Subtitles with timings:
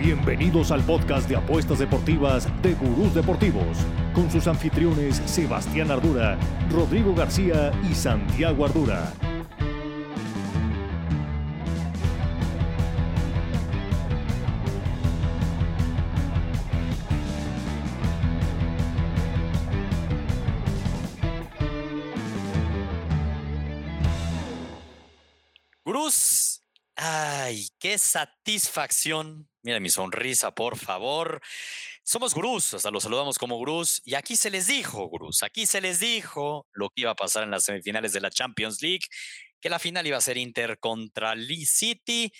[0.00, 3.76] Bienvenidos al podcast de apuestas deportivas de Gurús Deportivos,
[4.14, 6.38] con sus anfitriones Sebastián Ardura,
[6.70, 9.12] Rodrigo García y Santiago Ardura.
[25.84, 26.62] Gurús,
[26.96, 29.49] ay, qué satisfacción.
[29.62, 31.40] Mira mi sonrisa, por favor.
[32.02, 34.00] Somos gurús, hasta los saludamos como gurús.
[34.04, 37.42] Y aquí se les dijo, gurús, aquí se les dijo lo que iba a pasar
[37.42, 39.06] en las semifinales de la Champions League,
[39.60, 42.32] que la final iba a ser Inter contra Lee City.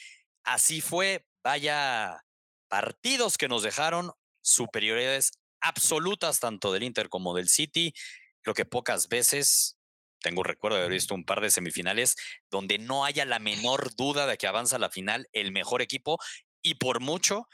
[0.44, 2.24] Así fue, vaya
[2.68, 7.92] partidos que nos dejaron superioridades absolutas tanto del Inter como del City.
[8.40, 9.76] Creo que pocas veces
[10.20, 12.16] tengo recuerdo de haber visto un par de semifinales
[12.50, 16.18] donde no haya la menor duda de que avanza a la final el mejor equipo
[16.62, 17.48] y por mucho.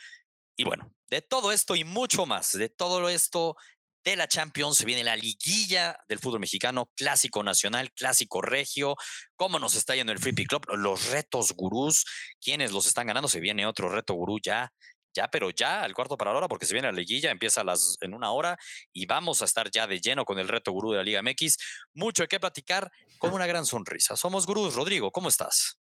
[0.56, 3.57] Y bueno, de todo esto y mucho más, de todo esto
[4.04, 8.95] de la Champions, se viene la liguilla del fútbol mexicano, clásico nacional, clásico regio,
[9.34, 12.04] cómo nos está yendo el Free Club, los retos gurús,
[12.40, 14.73] quienes los están ganando, se viene otro reto gurú ya
[15.16, 17.96] ya, pero ya al cuarto para la hora, porque se viene la liguilla, empieza las,
[18.02, 18.57] en una hora
[18.93, 21.57] y vamos a estar ya de lleno con el reto gurú de la Liga MX.
[21.95, 24.15] Mucho hay que platicar con una gran sonrisa.
[24.15, 24.74] Somos gurús.
[24.74, 25.79] Rodrigo, ¿cómo estás?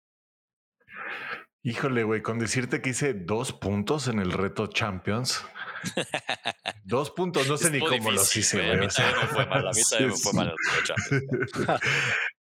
[1.66, 5.46] Híjole, güey, con decirte que hice dos puntos en el reto Champions.
[6.84, 8.72] dos puntos, no sé ni cómo los hice, güey.
[8.72, 11.82] A mí también fue mal, a mí también me fue mal el Champions.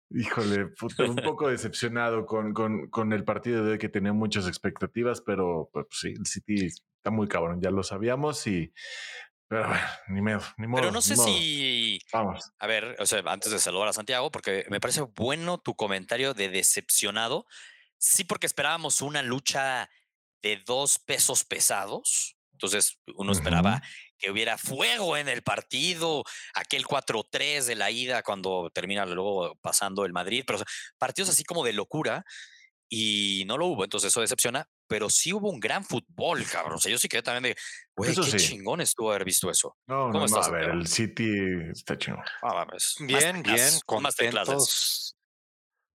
[0.10, 0.66] Híjole,
[1.08, 5.70] un poco decepcionado con, con, con, el partido de hoy que tenía muchas expectativas, pero
[5.72, 8.74] pues, sí, el City está muy cabrón, ya lo sabíamos y...
[9.48, 10.82] Pero bueno, ni medio, ni modo.
[10.82, 12.00] Pero no sé si...
[12.12, 12.52] Vamos.
[12.58, 16.34] A ver, o sea, antes de saludar a Santiago, porque me parece bueno tu comentario
[16.34, 17.46] de decepcionado.
[18.02, 19.88] Sí, porque esperábamos una lucha
[20.42, 22.36] de dos pesos pesados.
[22.54, 23.82] Entonces uno esperaba
[24.18, 26.24] que hubiera fuego en el partido,
[26.56, 30.59] aquel 4-3 de la ida cuando termina luego pasando el Madrid, pero
[30.98, 32.24] partidos así como de locura
[32.90, 36.75] y no lo hubo, entonces eso decepciona, pero sí hubo un gran fútbol, cabrón.
[36.75, 37.62] O sea, yo sí quedé también de,
[37.96, 39.78] güey, qué chingón estuvo haber visto eso.
[39.88, 41.31] No, ¿Cómo no, estás, a ver, el City
[41.72, 42.24] está chingón.
[42.42, 42.68] Ah,
[43.00, 45.16] bien, bien, contentos.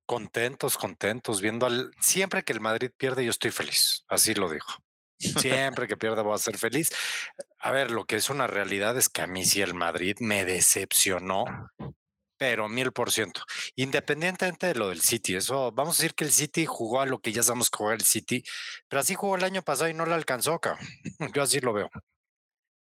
[0.07, 1.91] Contentos, contentos, viendo al...
[2.01, 4.05] Siempre que el Madrid pierde, yo estoy feliz.
[4.09, 4.73] Así lo dijo.
[5.19, 6.91] Siempre que pierda voy a ser feliz.
[7.59, 10.45] A ver, lo que es una realidad es que a mí sí el Madrid me
[10.45, 11.45] decepcionó,
[12.37, 13.43] pero mil por ciento.
[13.77, 17.19] Independientemente de lo del City, eso vamos a decir que el City jugó a lo
[17.21, 18.45] que ya sabemos que juega el City,
[18.89, 20.87] pero así jugó el año pasado y no le alcanzó, cabrón.
[21.35, 21.91] Yo así lo veo.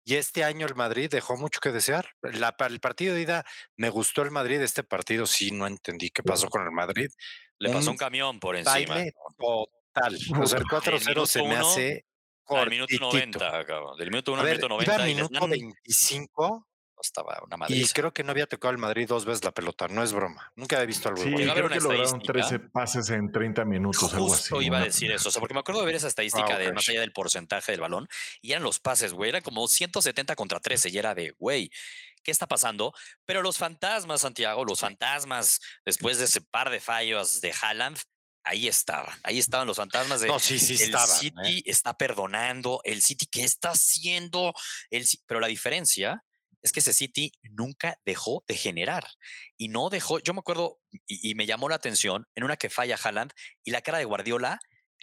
[0.09, 2.09] Y este año el Madrid dejó mucho que desear.
[2.22, 3.44] La, el partido de ida
[3.77, 4.61] me gustó el Madrid.
[4.61, 7.11] Este partido sí no entendí qué pasó con el Madrid.
[7.59, 9.03] Le pasó un, camión por encima.
[9.37, 10.17] total.
[10.41, 12.05] O sea, el 4-0 se me hace
[12.47, 13.99] al minuto 90, cabrón.
[13.99, 14.94] Del minuto 1 al minuto 90.
[14.94, 16.69] Iba minuto 25.
[17.01, 17.77] Estaba una madre.
[17.77, 19.89] Y creo que no había tocado al Madrid dos veces la pelota.
[19.89, 20.53] No es broma.
[20.57, 21.53] Nunca había visto algo sí, igual.
[21.53, 24.55] creo que lograron 13 pases en 30 minutos, Justo algo así.
[24.67, 25.29] iba a decir eso.
[25.29, 27.73] O sea, porque me acuerdo de ver esa estadística ah, de más allá del porcentaje
[27.73, 28.09] del balón.
[28.41, 29.31] Y eran los pases, güey.
[29.31, 30.89] Eran como 170 contra 13.
[30.89, 31.71] Y era de, güey,
[32.23, 32.93] ¿qué está pasando?
[33.25, 37.99] Pero los fantasmas, Santiago, los fantasmas, después de ese par de fallos de Haaland,
[38.47, 41.62] ahí estaban, ahí estaban los fantasmas de no, sí, sí el City ¿eh?
[41.67, 44.55] está perdonando, el City qué está haciendo,
[44.91, 46.23] el, pero la diferencia
[46.62, 49.06] es que ese City nunca dejó de generar
[49.56, 52.71] y no dejó, yo me acuerdo y, y me llamó la atención en una que
[52.71, 53.33] falla Haaland
[53.65, 54.59] y la cara de Guardiola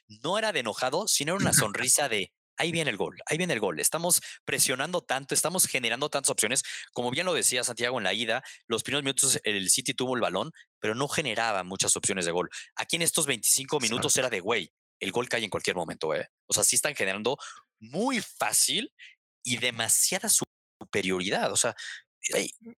[0.07, 3.53] no era de enojado, sino era una sonrisa de ahí viene el gol, ahí viene
[3.53, 3.79] el gol.
[3.79, 6.63] Estamos presionando tanto, estamos generando tantas opciones.
[6.93, 10.21] Como bien lo decía Santiago en la ida, los primeros minutos el City tuvo el
[10.21, 12.49] balón, pero no generaba muchas opciones de gol.
[12.75, 16.29] Aquí en estos 25 minutos era de, güey, el gol cae en cualquier momento, ¿eh?
[16.47, 17.37] O sea, sí están generando
[17.79, 18.93] muy fácil
[19.43, 20.29] y demasiada
[20.83, 21.51] superioridad.
[21.51, 21.75] O sea,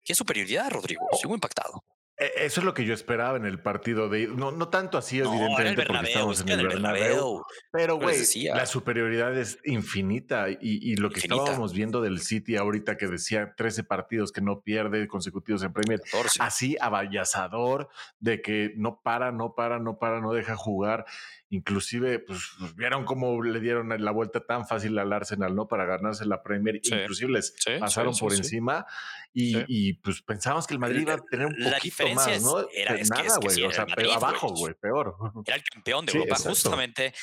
[0.03, 1.07] ¿qué superioridad, Rodrigo?
[1.19, 1.83] Sigo impactado.
[2.23, 5.19] E, eso es lo que yo esperaba en el partido de no, no tanto así,
[5.19, 8.17] evidentemente, porque estamos en el, Bernabéu, Pero, güey,
[8.53, 10.49] la superioridad es infinita.
[10.49, 14.61] Y, y lo que estábamos viendo del City ahorita que decía 13 partidos que no
[14.61, 16.01] pierde consecutivos en Premier,
[16.39, 17.89] así avallazador,
[18.19, 21.05] de que no para, no para, no para, no deja jugar.
[21.49, 25.67] Inclusive, pues, pues vieron cómo le dieron la vuelta tan fácil al Arsenal, ¿no?
[25.67, 26.79] Para ganarse la Premier.
[26.83, 28.85] Inclusive les pasaron por encima.
[29.33, 32.67] Y, pues pensamos que el Madrid iba a tener un poquito más, ¿no?
[32.71, 33.63] Era, nada, güey.
[33.63, 35.15] o sea, abajo, güey, peor.
[35.45, 36.35] Era el campeón de Europa.
[36.37, 37.13] Justamente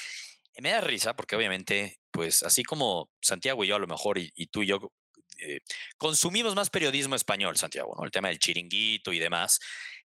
[0.59, 4.47] me da risa porque obviamente, pues así como Santiago y yo a lo mejor, y,
[4.47, 4.93] tú y yo
[5.39, 5.61] eh,
[5.97, 8.05] consumimos más periodismo español, Santiago, ¿no?
[8.05, 9.61] El tema del chiringuito y demás,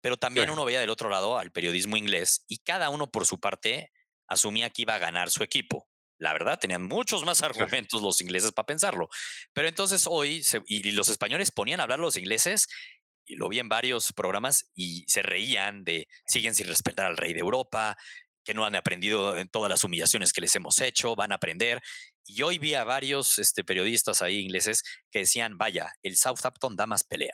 [0.01, 3.39] pero también uno veía del otro lado al periodismo inglés y cada uno por su
[3.39, 3.91] parte
[4.27, 5.87] asumía que iba a ganar su equipo.
[6.21, 9.09] La verdad, tenían muchos más argumentos los ingleses para pensarlo.
[9.53, 12.67] Pero entonces hoy, y los españoles ponían a hablar los ingleses,
[13.25, 17.33] y lo vi en varios programas, y se reían de siguen sin respetar al rey
[17.33, 17.97] de Europa,
[18.43, 21.81] que no han aprendido en todas las humillaciones que les hemos hecho, van a aprender.
[22.25, 26.85] Y hoy vi a varios este, periodistas ahí ingleses que decían, vaya, el Southampton da
[26.85, 27.33] más pelea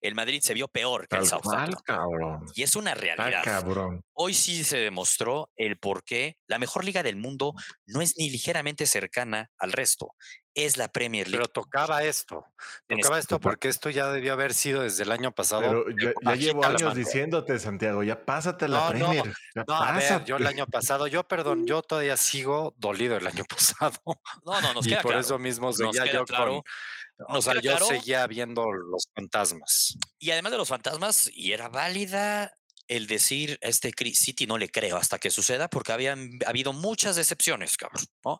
[0.00, 2.46] el Madrid se vio peor que el Southampton.
[2.54, 3.42] Y es una realidad.
[4.12, 7.54] Hoy sí se demostró el por qué la mejor liga del mundo
[7.86, 10.14] no es ni ligeramente cercana al resto.
[10.56, 11.36] Es la Premier League.
[11.38, 12.46] Pero tocaba esto.
[12.88, 15.60] Tocaba esto porque esto ya debió haber sido desde el año pasado.
[15.60, 19.34] Pero ya, llevo años diciéndote, Santiago, ya pásate la Premier.
[19.54, 24.00] No, yo el año pasado, yo perdón, yo todavía sigo dolido el año pasado.
[24.46, 26.64] No, no, nos y por eso mismo seguía yo claro.
[27.28, 29.98] O sea, yo seguía viendo los fantasmas.
[30.18, 32.50] Y además de los fantasmas, y era válida
[32.88, 37.76] el decir, este City no le creo hasta que suceda, porque habían habido muchas decepciones,
[37.76, 38.38] cabrón, ¿no?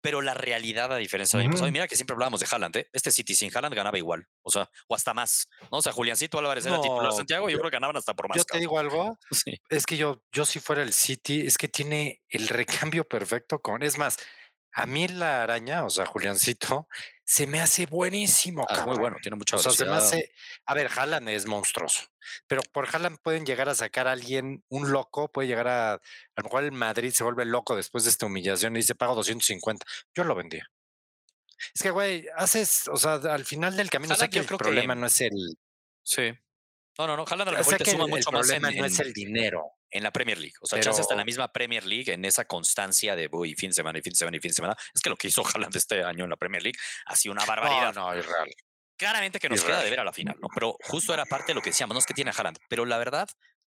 [0.00, 2.88] Pero la realidad, a diferencia del año pasado, mira que siempre hablábamos de Haaland, ¿eh?
[2.92, 5.78] Este City sin Haaland ganaba igual, o sea, o hasta más, ¿no?
[5.78, 8.38] O sea, Juliancito Álvarez era titular Santiago, yo, creo que ganaban hasta por más.
[8.38, 9.18] Yo te digo algo,
[9.68, 13.82] es que yo, yo si fuera el City, es que tiene el recambio perfecto con,
[13.82, 14.16] es más,
[14.72, 16.88] a mí la araña, o sea, Juliancito,
[17.24, 18.66] se me hace buenísimo.
[18.68, 20.32] Ah, muy bueno, tiene mucha o sea, se me hace,
[20.66, 22.02] A ver, Haaland es monstruoso,
[22.46, 25.92] pero por Haaland pueden llegar a sacar a alguien, un loco, puede llegar a.
[25.94, 26.00] A
[26.36, 29.84] lo mejor el Madrid se vuelve loco después de esta humillación y dice, pago 250.
[30.14, 30.66] Yo lo vendía.
[31.74, 35.06] Es que, güey, haces, o sea, al final del camino, sé que el problema no
[35.06, 35.58] es el.
[36.02, 36.32] Sí.
[36.98, 38.50] No, no, no, Haaland a lo mejor te suma mucho más.
[38.50, 40.54] El problema no es el dinero en la Premier League.
[40.60, 40.92] O sea, Pero...
[40.92, 44.02] hasta en la misma Premier League, en esa constancia de uy, fin de semana y
[44.02, 44.76] fin de semana y fin de semana.
[44.94, 47.44] Es que lo que hizo Haaland este año en la Premier League ha sido una
[47.44, 47.94] barbaridad.
[47.94, 48.48] No, no, es real.
[48.96, 50.48] Claramente que nos queda de ver a la final, ¿no?
[50.52, 52.58] Pero justo era parte de lo que decíamos, no es que tiene a Haaland.
[52.68, 53.28] Pero la verdad,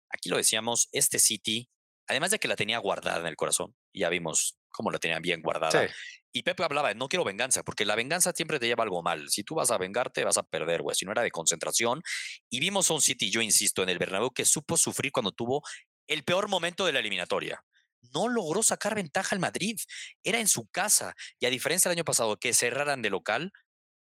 [0.09, 1.69] aquí lo decíamos, este City,
[2.07, 5.43] además de que la tenía guardada en el corazón, ya vimos cómo la tenían bien
[5.43, 5.89] guardada.
[6.33, 9.29] Y Pepe hablaba de no quiero venganza, porque la venganza siempre te lleva algo mal.
[9.31, 10.95] Si tú vas a vengarte, vas a perder, güey.
[10.95, 12.03] Si no era de concentración.
[12.51, 15.63] Y vimos a un City, yo insisto, en el Bernabéu que supo sufrir cuando tuvo
[16.09, 17.63] el peor momento de la eliminatoria.
[18.15, 19.79] No logró sacar ventaja al Madrid.
[20.23, 21.15] Era en su casa.
[21.39, 23.53] Y a diferencia del año pasado, que cerraran de local,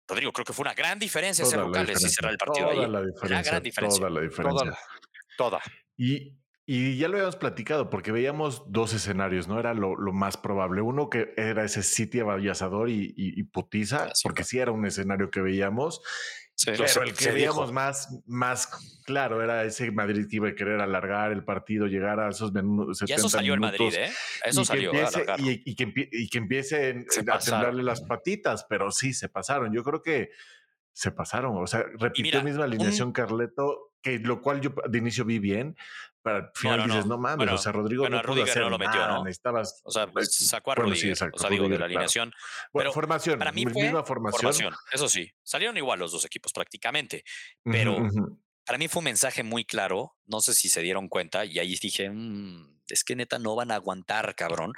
[0.09, 2.91] Rodrigo, creo que fue una gran diferencia ser locales y cerrar el partido toda ahí.
[2.91, 3.99] La diferencia, gran diferencia.
[3.99, 4.79] Toda la diferencia.
[5.37, 5.61] Toda.
[5.97, 9.59] Y, y, ya lo habíamos platicado porque veíamos dos escenarios, ¿no?
[9.59, 10.81] Era lo, lo más probable.
[10.81, 15.41] Uno que era ese City y, y, y putiza, porque sí era un escenario que
[15.41, 16.01] veíamos.
[16.65, 18.67] Pero el que veíamos más, más
[19.05, 23.05] claro era ese Madrid que iba a querer alargar el partido, llegar a esos minutos.
[23.07, 24.11] Y eso salió en Madrid, ¿eh?
[24.45, 24.93] Eso salió.
[25.39, 29.73] y, que, y que empiece a temblarle las patitas, pero sí se pasaron.
[29.73, 30.31] Yo creo que
[30.93, 31.57] se pasaron.
[31.57, 35.77] O sea, repitió misma alineación Carleto, que lo cual yo de inicio vi bien,
[36.27, 39.07] pero al final dices, no, mames, o sea, Rodrigo no pudo hacer no lo metió,
[39.07, 39.23] ¿no?
[39.23, 40.95] Necesitabas, o sea, pues, sacó a o
[41.39, 42.33] sea, digo, de la alineación.
[42.73, 44.41] Bueno, formación, para mí fue misma formación.
[44.41, 44.75] formación.
[44.91, 47.23] Eso sí, salieron igual los dos equipos prácticamente,
[47.63, 47.97] pero
[48.65, 51.77] para mí fue un mensaje muy claro, no sé si se dieron cuenta, y ahí
[51.81, 54.73] dije, mmm, es que neta no van a aguantar, cabrón.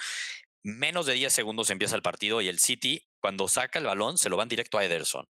[0.62, 4.28] Menos de 10 segundos empieza el partido y el City, cuando saca el balón, se
[4.28, 5.24] lo van directo a Ederson.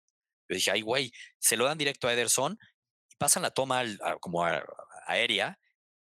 [0.48, 2.58] Yo dije, ay, güey, se lo dan directo a Ederson
[3.08, 3.84] y pasan la toma
[4.20, 4.44] como
[5.06, 5.60] aérea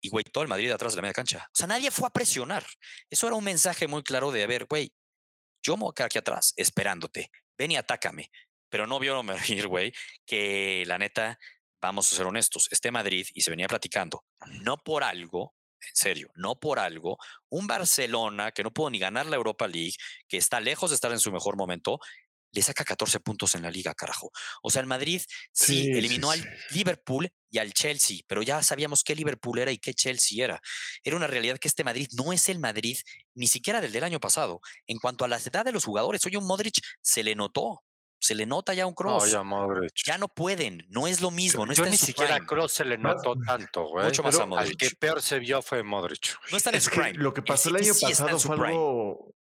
[0.00, 1.46] y, güey, todo el Madrid atrás de la media cancha.
[1.48, 2.64] O sea, nadie fue a presionar.
[3.10, 4.92] Eso era un mensaje muy claro de, a ver, güey,
[5.62, 7.30] yo me voy a quedar aquí atrás esperándote.
[7.58, 8.30] Ven y atácame.
[8.68, 9.92] Pero no vio venir, güey,
[10.26, 11.38] que la neta,
[11.80, 14.24] vamos a ser honestos, este Madrid, y se venía platicando,
[14.62, 17.18] no por algo, en serio, no por algo,
[17.48, 19.94] un Barcelona que no pudo ni ganar la Europa League,
[20.28, 22.00] que está lejos de estar en su mejor momento,
[22.52, 24.30] le saca 14 puntos en la liga, carajo.
[24.62, 25.22] O sea, el Madrid
[25.52, 29.94] sí, eliminó al Liverpool y al Chelsea, pero ya sabíamos qué Liverpool era y qué
[29.94, 30.60] Chelsea era.
[31.02, 32.98] Era una realidad que este Madrid no es el Madrid
[33.34, 34.60] ni siquiera del del año pasado.
[34.86, 37.82] En cuanto a la edad de los jugadores, hoy un Modric se le notó.
[38.18, 39.30] Se le nota ya un Cross.
[39.30, 39.42] ya,
[40.04, 41.66] ya no pueden, no es lo mismo.
[41.66, 44.06] No Yo ni siquiera a Cross se le notó tanto, güey.
[44.06, 44.70] Mucho más a Modric.
[44.70, 46.34] El que peor se vio fue Modric.
[46.50, 49.35] No está en es que lo que pasó el, año pasado fue algo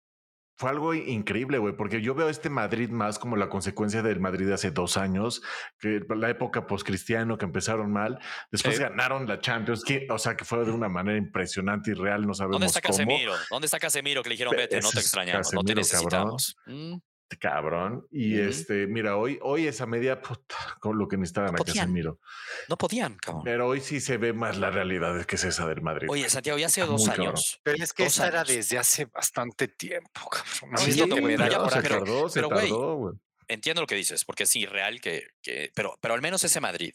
[0.57, 4.47] fue algo increíble, güey, porque yo veo este Madrid más como la consecuencia del Madrid
[4.47, 5.43] de hace dos años,
[5.79, 8.19] que la época post-cristiano que empezaron mal,
[8.51, 12.27] después ganaron la Champions, que, o sea, que fue de una manera impresionante y real,
[12.27, 12.97] no sabemos ¿Dónde está cómo.
[12.97, 13.33] Casemiro?
[13.51, 16.57] ¿Dónde está Casemiro que le dijeron, vete, no te extrañamos, no te necesitamos?
[16.67, 16.97] Mm.
[17.39, 18.07] Cabrón.
[18.11, 22.21] Y este, mira, hoy, hoy esa media, puta, con lo que necesitaban no a Casemiro.
[22.69, 23.43] No podían, cabrón.
[23.45, 26.09] Pero hoy sí se ve más la realidad que es esa del Madrid.
[26.11, 27.61] Oye, Santiago, ya hace dos años.
[27.63, 30.79] Pero es que esa era desde hace bastante tiempo, cabrón.
[30.79, 33.15] Sí, sí, pero, se tardó, se tardó, güey.
[33.47, 36.95] Entiendo lo que dices, porque sí, real que, que pero, pero al menos ese Madrid,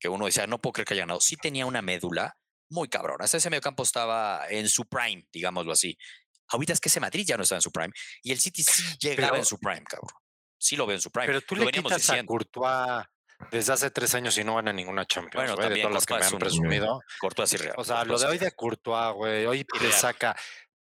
[0.00, 2.36] que uno decía, no puedo creer que haya ganado, sí tenía una médula
[2.68, 3.24] muy cabrona.
[3.24, 5.96] Ese medio campo estaba en su prime, digámoslo así
[6.50, 8.82] Ahorita es que ese Madrid ya no está en su prime y el City sí
[9.00, 10.10] llegaba en su prime, cabrón.
[10.58, 11.26] Sí lo veo en su prime.
[11.26, 13.04] Pero tú le quitas a Courtois
[13.50, 16.14] desde hace tres años y no gana ninguna Champions, bueno, güey, de todas las que
[16.14, 17.00] me han presumido.
[17.20, 20.36] Courtois y O sea, lo de hoy de Courtois, güey, hoy le saca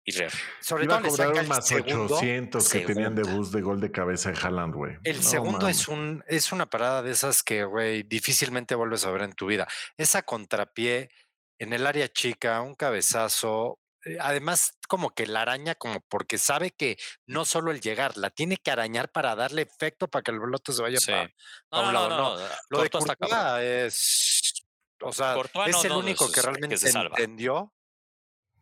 [0.06, 0.32] y real.
[0.60, 4.36] Sobre todo le saca más 800 que tenían de bus de gol de cabeza en
[4.38, 4.98] Haaland, güey.
[5.04, 9.22] El segundo es un es una parada de esas que, güey, difícilmente vuelves a ver
[9.22, 9.68] en tu vida.
[9.98, 11.10] Esa contrapié
[11.58, 13.83] en el área chica, un cabezazo, eh,
[14.20, 18.58] además como que la araña como porque sabe que no solo el llegar, la tiene
[18.58, 21.32] que arañar para darle efecto para que el pelote se vaya para,
[21.72, 22.10] no, un lado.
[22.10, 24.66] No, Lo de Courtois es,
[25.02, 25.36] o sea,
[25.68, 27.74] es el único que realmente se entendió.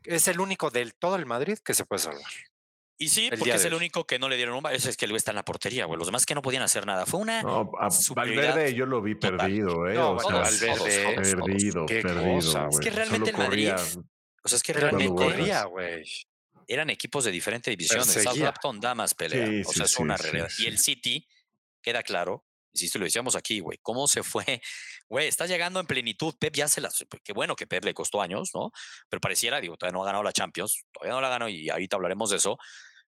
[0.03, 2.31] Es el único del todo el Madrid que se puede salvar.
[2.97, 5.15] Y sí, porque es el único que no le dieron un Eso es que el
[5.15, 5.97] está en la portería, güey.
[5.97, 7.07] Los demás que no podían hacer nada.
[7.07, 7.41] Fue una.
[7.41, 9.97] No, a Valverde yo lo vi perdido, ¿eh?
[9.97, 12.69] o sea, Valverde, perdido, perdido.
[12.69, 13.73] Es que realmente el Madrid.
[14.43, 16.03] O sea, es que realmente
[16.67, 18.05] eran equipos de diferente división.
[18.05, 19.63] Southampton da más pelea.
[19.65, 20.49] o sea, es una realidad.
[20.57, 21.27] Y el City,
[21.81, 24.45] queda claro, insisto, lo decíamos aquí, güey, cómo se fue.
[25.09, 26.33] Güey, está llegando en plenitud.
[26.39, 27.03] Pep ya se las.
[27.21, 28.71] Qué bueno que Pep le costó años, ¿no?
[29.09, 31.97] Pero pareciera, digo, todavía no ha ganado la Champions, todavía no la ganó y ahorita
[31.97, 32.57] hablaremos de eso.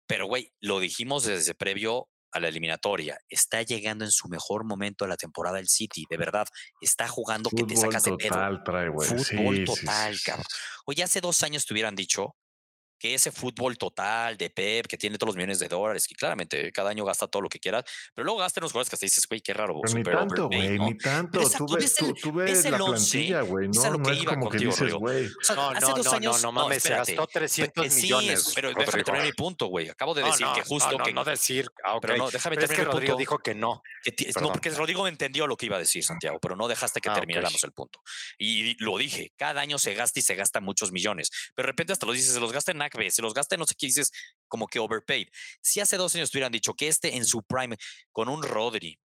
[0.09, 3.19] Pero, güey, lo dijimos desde previo a la eliminatoria.
[3.29, 6.47] Está llegando en su mejor momento de la temporada el City, de verdad.
[6.81, 8.35] Está jugando que te sacas de pedo.
[9.01, 10.47] Fútbol total, cabrón.
[10.85, 12.37] Oye, hace dos años te hubieran dicho
[13.05, 16.73] que ese fútbol total de Pep, que tiene todos los millones de dólares, que claramente
[16.73, 17.85] cada año gasta todo lo que quieras,
[18.15, 19.79] pero luego gasta unos jugadores que te dices, güey, qué raro.
[19.83, 21.39] Pero ni tanto, güey, ni tanto.
[21.51, 25.29] Tú ves, tú, ves la plantilla, güey, no, no es como que dices, güey.
[25.55, 28.53] no, no, no, no, no mames, se gastó 300 millones.
[28.55, 29.91] pero déjame terminar mi punto, güey.
[29.91, 31.13] Acabo de decir que justo que...
[31.13, 33.83] No, decir, ah, pero no, déjame terminar mi Rodrigo dijo que no.
[34.41, 37.15] No, porque Rodrigo entendió lo que iba a decir, Santiago, pero no dejaste que ah,
[37.15, 38.01] termináramos el punto.
[38.39, 41.31] Y lo dije, cada año se gasta y se gasta muchos millones.
[41.55, 42.79] Pero de repente hasta lo dices, se los gasta en
[43.11, 44.11] Se los gasta en no sé que dices
[44.49, 45.29] como que overpaid.
[45.61, 47.77] Si hace dos años te hubieran dicho que este en su prime,
[48.13, 48.99] con un Rodri,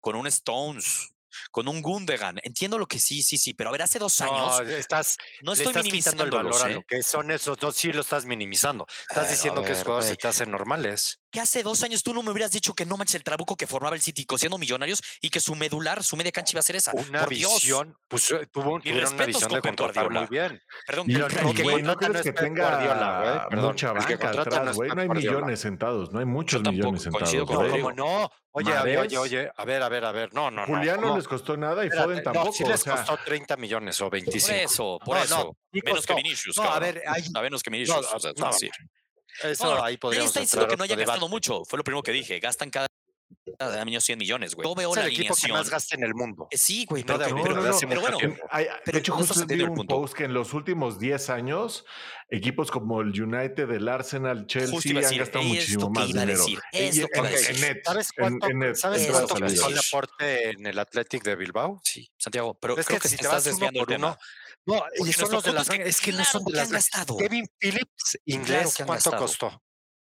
[0.00, 1.12] con un Stones,
[1.50, 2.38] con un Gundogan.
[2.42, 4.60] Entiendo lo que sí, sí, sí, pero a ver, hace dos años.
[4.60, 8.02] No, estás, no estoy minimizando el valor a lo que son esos dos, sí lo
[8.02, 8.86] estás minimizando.
[9.08, 11.21] Estás diciendo que esos jugadores se te hacen normales.
[11.32, 13.66] Que hace dos años tú no me hubieras dicho que no manches el trabuco que
[13.66, 16.76] formaba el City siendo millonarios y que su medular, su media cancha iba a ser
[16.76, 16.92] esa.
[16.92, 20.60] Una visión, pues eh, tuvo una visión de contratar muy bien.
[20.86, 21.14] Perdón, y,
[21.54, 24.90] que no crees que tenga Guardiola, mucha banca atrás, güey.
[24.90, 27.32] No hay millones sentados, no hay muchos millones sentados.
[27.34, 31.16] No, no, Oye, oye, oye, a ver, a ver, a ver, no, no, Julián no,
[31.16, 32.46] les costó nada y Foden tampoco.
[32.48, 34.46] No, sí les costó 30 millones o 25.
[34.46, 35.56] Por eso, por eso.
[35.72, 36.58] menos que Vinicius.
[36.58, 38.06] No, a ver, hay, a menos que Vinicius.
[38.12, 38.50] o sea, no,
[39.42, 41.64] Eso ahí podríamos está diciendo que no haya gastado mucho.
[41.64, 42.38] Fue lo primero que dije.
[42.40, 42.86] Gastan cada
[43.60, 44.68] año 100 millones, güey.
[44.68, 46.48] Yo veo es la el equipo que más gasta en el mundo.
[46.50, 48.18] Eh, sí, güey, pero, no, pero, pero, bueno.
[48.18, 51.84] de hecho, justo vi un post que en los últimos 10 años,
[52.28, 56.32] equipos como el United, el Arsenal, Chelsea han gastado muchísimo más dinero.
[56.32, 56.60] Decir,
[57.84, 61.80] ¿Sabes cuánto, ¿sabes cuánto costó el aporte en el Athletic de Bilbao?
[61.84, 64.18] Sí, Santiago, pero es creo que, que si te estás desviando el tema.
[64.66, 67.16] No, y son los de las es que no son de las gastado.
[67.16, 69.62] Kevin Phillips, inglés, ¿cuánto costó?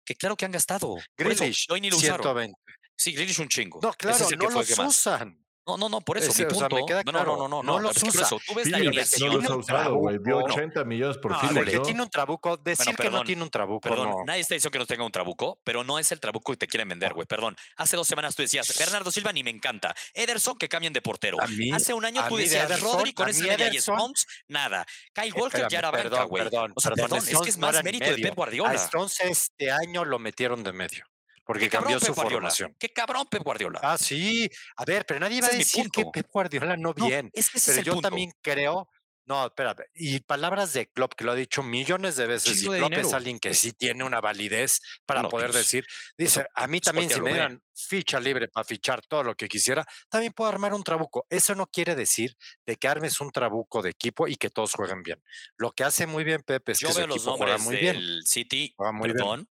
[0.04, 0.96] Que claro que han gastado.
[1.16, 2.54] Grealish, 120.
[2.96, 3.80] Sí, Grealish un chingo.
[3.82, 5.43] No, claro, no los usan.
[5.66, 6.76] No, no, no, por eso, mi punto.
[6.76, 7.36] me queda claro.
[7.36, 8.28] No, no, no, no, no, los usa.
[8.28, 9.32] Tú ves la alineación.
[9.32, 10.18] No los ha usado, güey.
[10.22, 12.56] Dio 80 millones por no, que tiene un trabuco.
[12.56, 15.58] Decir que no tiene un trabuco, Perdón, nadie está diciendo que no tenga un trabuco,
[15.64, 17.26] pero no es el trabuco que te quieren vender, güey.
[17.26, 17.56] Perdón.
[17.76, 19.94] Hace dos semanas tú decías, Bernardo Silva ni me encanta.
[20.12, 21.38] Ederson, que cambien de portero.
[21.72, 24.86] Hace un año tú decías, Rodri con ese media y Stones, nada.
[25.12, 26.44] Kyle Walker ya era banca, güey.
[26.44, 28.70] Perdón, o sea, perdón, es que es más mérito de Pep Guardiola.
[28.70, 31.04] A Stones este año lo metieron de medio
[31.44, 32.74] porque cambió su formación.
[32.78, 33.80] Qué cabrón Pep Guardiola.
[33.82, 34.50] Ah, sí.
[34.76, 37.30] A ver, pero nadie va a decir que Pep Guardiola no bien.
[37.32, 38.88] es que pero yo también creo.
[39.26, 39.86] No, espérate.
[39.94, 43.38] Y palabras de Klopp, que lo ha dicho millones de veces, y Klopp es alguien
[43.38, 45.86] que sí tiene una validez para poder pues, decir,
[46.18, 49.86] dice, a mí también si me dieran ficha libre para fichar todo lo que quisiera,
[50.10, 51.26] también puedo armar un trabuco.
[51.30, 52.36] Eso no quiere decir
[52.66, 55.22] de que armes un trabuco de equipo y que todos jueguen bien.
[55.56, 58.22] Lo que hace muy bien Pepe es que su equipo juega muy bien.
[58.24, 59.48] City, muy perdón,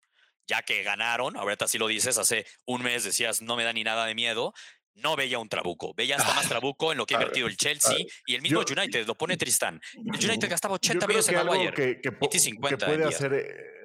[0.48, 3.84] ya que ganaron, ahorita sí lo dices, hace un mes decías, no me da ni
[3.84, 4.54] nada de miedo,
[4.96, 5.94] no veía un trabuco.
[5.96, 9.06] Veía hasta más trabuco en lo que ha invertido el Chelsea y el mismo United,
[9.06, 9.82] lo pone Tristán.
[9.96, 11.74] El United gastaba 80 millones en Maguire.
[11.74, 13.82] Que, que, que puede hacer, eh,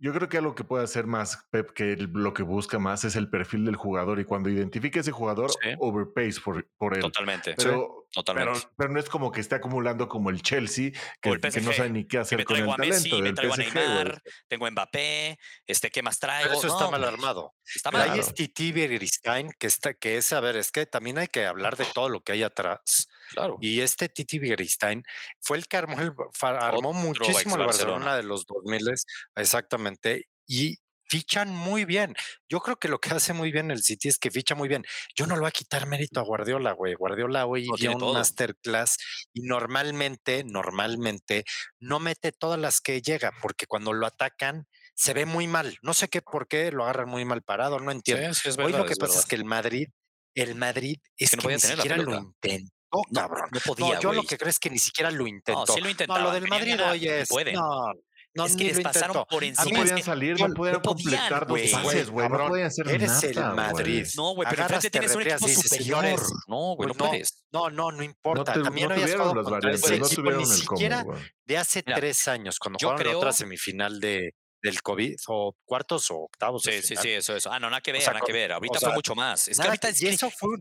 [0.00, 3.16] yo creo que algo que puede hacer más Pep que lo que busca más es
[3.16, 7.00] el perfil del jugador y cuando identifique ese jugador, overpays por, por él.
[7.00, 7.54] Totalmente.
[7.56, 11.90] Pero Pero, pero, no es como que esté acumulando como el Chelsea, que, no sabe
[11.90, 13.60] ni qué hacer con el talento del traigo PSG.
[13.60, 16.52] A Neymar, tengo Mbappé, este, ¿qué más traigo?
[16.52, 17.54] eso está mal armado.
[17.74, 21.44] Está mal Hay este que, está, que es, a ver, es que también hay que
[21.44, 23.08] hablar de todo lo que hay atrás.
[23.30, 23.58] Claro.
[23.60, 25.02] Y este Titi Beristain
[25.40, 25.96] fue el que armó,
[26.40, 28.94] armó muchísimo el Barcelona de los 2000
[29.36, 30.28] exactamente.
[30.46, 32.14] Y fichan muy bien.
[32.48, 34.84] Yo creo que lo que hace muy bien el City es que ficha muy bien.
[35.16, 36.94] Yo no lo voy a quitar mérito a Guardiola, güey.
[36.94, 38.96] Guardiola hoy dio un masterclass
[39.32, 41.44] y normalmente, normalmente
[41.80, 45.78] no mete todas las que llega porque cuando lo atacan se ve muy mal.
[45.82, 48.36] No sé qué por qué lo agarran muy mal parado, no entiendo.
[48.62, 49.88] hoy lo que pasa es que el Madrid,
[50.34, 52.72] el Madrid es, que, no ni siquiera lo intentó.
[53.14, 53.48] cabrón.
[53.52, 54.00] No, podía.
[54.00, 55.64] yo lo que creo es que ni siquiera lo intentó.
[55.66, 56.18] No, sí lo intentó.
[56.18, 57.28] lo del Madrid hoy es.
[57.54, 57.92] No,
[58.38, 59.78] no, es que les pasaron por encima.
[59.78, 62.28] No podían salir, no, podían completar dos pases, güey.
[62.28, 64.06] No podían hacer Eres el Madrid.
[64.16, 66.20] No, güey, pero enfrente tienes un equipo superior.
[66.46, 67.44] No, güey, no puedes.
[67.52, 68.52] No, no, no importa.
[68.52, 71.04] También habías jugado contra ese equipo, ni siquiera
[71.44, 73.18] de hace tres años, cuando jugaron creo...
[73.18, 76.62] otra semifinal de del COVID o cuartos o octavos.
[76.62, 77.50] Sí, sí, sí, eso, eso.
[77.52, 78.52] Ah, no, nada que ver, nada que ver.
[78.52, 79.48] Ahorita fue mucho más.
[79.48, 80.56] Es que ahorita y eso fue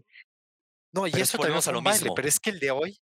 [0.92, 3.00] No, y eso también fue un baile, pero es que el de hoy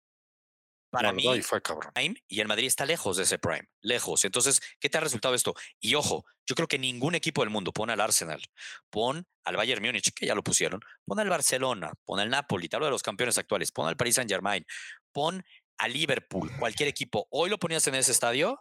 [0.90, 1.92] para mí, fue cabrón.
[2.28, 4.26] y el Madrid está lejos de ese prime, lejos.
[4.26, 5.54] Entonces, ¿qué te ha resultado esto?
[5.80, 8.42] Y ojo, yo creo que ningún equipo del mundo, pone al Arsenal,
[8.90, 12.88] pon al Bayern Múnich, que ya lo pusieron, pon al Barcelona, pon al Napoli, hablo
[12.88, 14.66] de los campeones actuales, pon al Paris Saint Germain,
[15.12, 15.44] pon
[15.78, 17.28] a Liverpool, cualquier equipo.
[17.30, 18.60] Hoy lo ponías en ese estadio,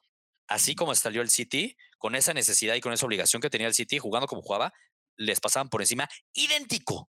[0.49, 3.75] así como salió el City, con esa necesidad y con esa obligación que tenía el
[3.75, 4.73] City, jugando como jugaba,
[5.17, 7.11] les pasaban por encima idéntico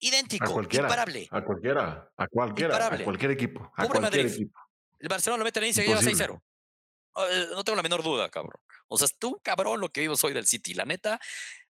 [0.00, 1.28] idéntico, a cualquiera, imparable.
[1.30, 3.72] A cualquiera, a cualquiera, a cualquier equipo.
[3.76, 4.58] A cualquier equipo.
[4.98, 6.40] El Barcelona lo mete en se lleva 6-0.
[7.16, 8.60] Eh, no tengo la menor duda, cabrón.
[8.88, 10.74] O sea, tú, cabrón, lo que vivo soy del City.
[10.74, 11.20] La neta,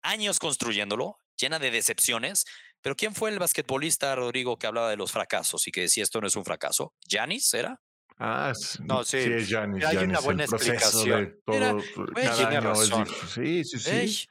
[0.02, 2.46] años construyéndolo, llena de decepciones.
[2.82, 6.20] Pero ¿quién fue el basquetbolista, Rodrigo, que hablaba de los fracasos y que decía esto
[6.20, 6.94] no es un fracaso?
[7.08, 7.82] ¿Yanis era?
[8.20, 9.22] Ah, no, sí.
[9.22, 11.38] sí es Giannis, Hay una buena explicación.
[11.46, 11.80] Todo,
[13.28, 14.28] sí, sí, sí.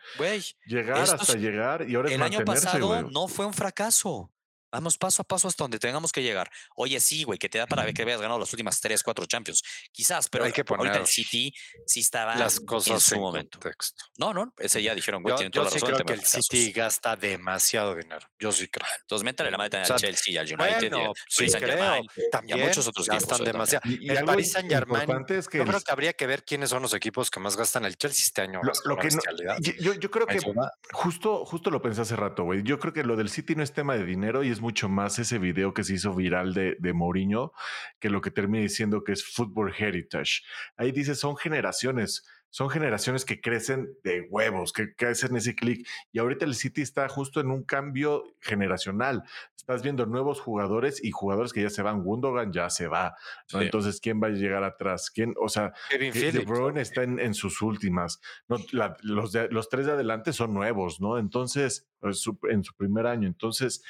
[0.67, 4.31] llegar hasta llegar y ahora El año pasado no fue un fracaso.
[4.73, 6.51] Vamos paso a paso hasta donde tengamos que llegar.
[6.77, 9.27] Oye, sí, güey, que te da para ver que veas ganado las últimas tres, cuatro
[9.27, 9.63] Champions.
[9.93, 11.53] Quizás, pero Hay que poner ahorita el City
[11.87, 13.59] sí estaba las cosas en su momento.
[13.61, 14.05] Contexto.
[14.17, 15.91] No, no, ese ya dijeron, güey, tienen toda la razón.
[15.91, 18.27] Yo creo que el City gasta demasiado dinero.
[18.39, 18.89] Yo sí creo.
[19.03, 22.03] Entonces, métale la mano al Chelsea, al United, bueno, sí, creo.
[22.31, 23.83] También y a muchos otros gastan demasiado.
[23.89, 26.83] Y, el Paris Saint Germain, es que yo creo que habría que ver quiénes son
[26.83, 28.61] los equipos que más gastan el Chelsea este año.
[28.85, 29.09] Lo, que
[29.79, 30.41] yo, yo creo que
[30.93, 32.63] justo, justo lo pensé hace rato, güey.
[32.63, 35.19] Yo creo que lo del City no es tema de dinero y es mucho más
[35.19, 37.53] ese video que se hizo viral de, de Mourinho,
[37.99, 40.43] que lo que termina diciendo que es Football Heritage.
[40.77, 45.89] Ahí dice, son generaciones, son generaciones que crecen de huevos, que, hacen ese clic.
[46.13, 49.23] Y ahorita el City está justo en un cambio generacional.
[49.57, 52.03] Estás viendo nuevos jugadores y jugadores que ya se van.
[52.03, 53.17] Gundogan ya se va.
[53.55, 55.11] Entonces, ¿quién va a llegar atrás?
[55.11, 55.35] ¿Quién?
[55.41, 58.21] O sea, De Bruyne está en, sus últimas.
[58.49, 58.59] No,
[59.01, 61.17] los, los tres de adelante son nuevos, ¿no?
[61.17, 63.29] Entonces, en su primer año.
[63.29, 63.83] Entonces,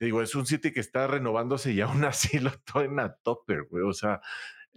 [0.00, 3.84] digo, es un City que está renovándose y aún así lo en a topper, güey.
[3.84, 4.20] O sea,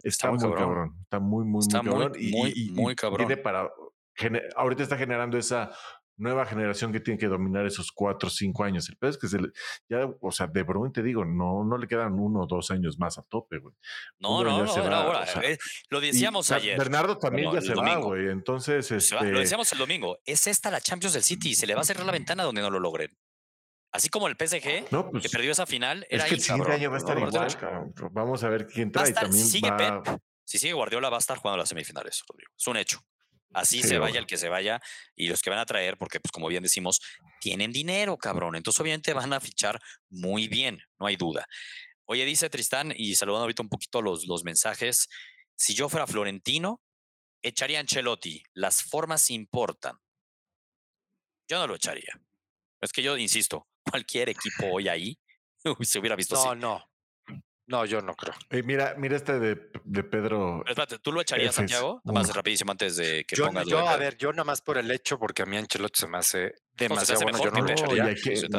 [0.02, 0.96] está, muy cabrón.
[1.02, 2.12] Está muy, muy, muy cabrón.
[2.12, 3.26] Muy, y, muy cabrón.
[3.26, 3.70] Tiene para,
[4.56, 5.72] ahorita está generando esa
[6.20, 8.88] nueva generación que tiene que dominar esos cuatro o cinco años.
[8.88, 9.48] El peor es que se le,
[9.88, 12.98] ya, o sea, de Bruyne te digo, no, no le quedan uno o dos años
[12.98, 13.74] más a tope, güey.
[14.18, 15.56] No, no, no, ahora, eh,
[15.88, 16.78] lo decíamos ayer.
[16.78, 18.28] Bernardo también ya se va, güey.
[18.28, 19.30] Entonces, este...
[19.30, 20.18] Lo decíamos el domingo.
[20.24, 21.54] Es esta la Champions del City.
[21.54, 23.10] Se le va a cerrar la ventana donde no lo logren.
[23.92, 26.90] Así como el PSG, pues, que perdió esa final, era es que el siguiente año
[26.90, 27.94] va a estar igual, cabrón.
[28.12, 29.12] Vamos a ver quién trae.
[29.12, 32.52] También si sigue Pep, si sigue Guardiola, va a estar jugando las semifinales, Rodrigo.
[32.56, 33.00] Es un hecho.
[33.52, 34.80] Así se vaya el que se vaya
[35.16, 37.00] y los que van a traer, porque pues como bien decimos,
[37.40, 38.54] tienen dinero, cabrón.
[38.54, 41.46] Entonces obviamente van a fichar muy bien, no hay duda.
[42.04, 45.08] Oye, dice Tristán, y saludando ahorita un poquito los, los mensajes,
[45.56, 46.80] si yo fuera Florentino,
[47.42, 48.42] echaría a Ancelotti.
[48.54, 49.96] Las formas importan.
[51.48, 52.20] Yo no lo echaría.
[52.80, 55.18] Es que yo insisto, cualquier equipo hoy ahí
[55.80, 56.60] se hubiera visto no, así.
[56.60, 56.82] No,
[57.66, 57.84] no.
[57.84, 58.34] yo no creo.
[58.64, 60.64] mira, mira este de, de Pedro.
[60.66, 62.00] espérate, ¿tú lo echarías, Santiago?
[62.04, 64.78] Nada más rapidísimo antes de que yo, pongas yo, a ver, yo nada más por
[64.78, 68.14] el hecho, porque a mí Ancelotti se me hace demasiado bueno, yo no lo echaría.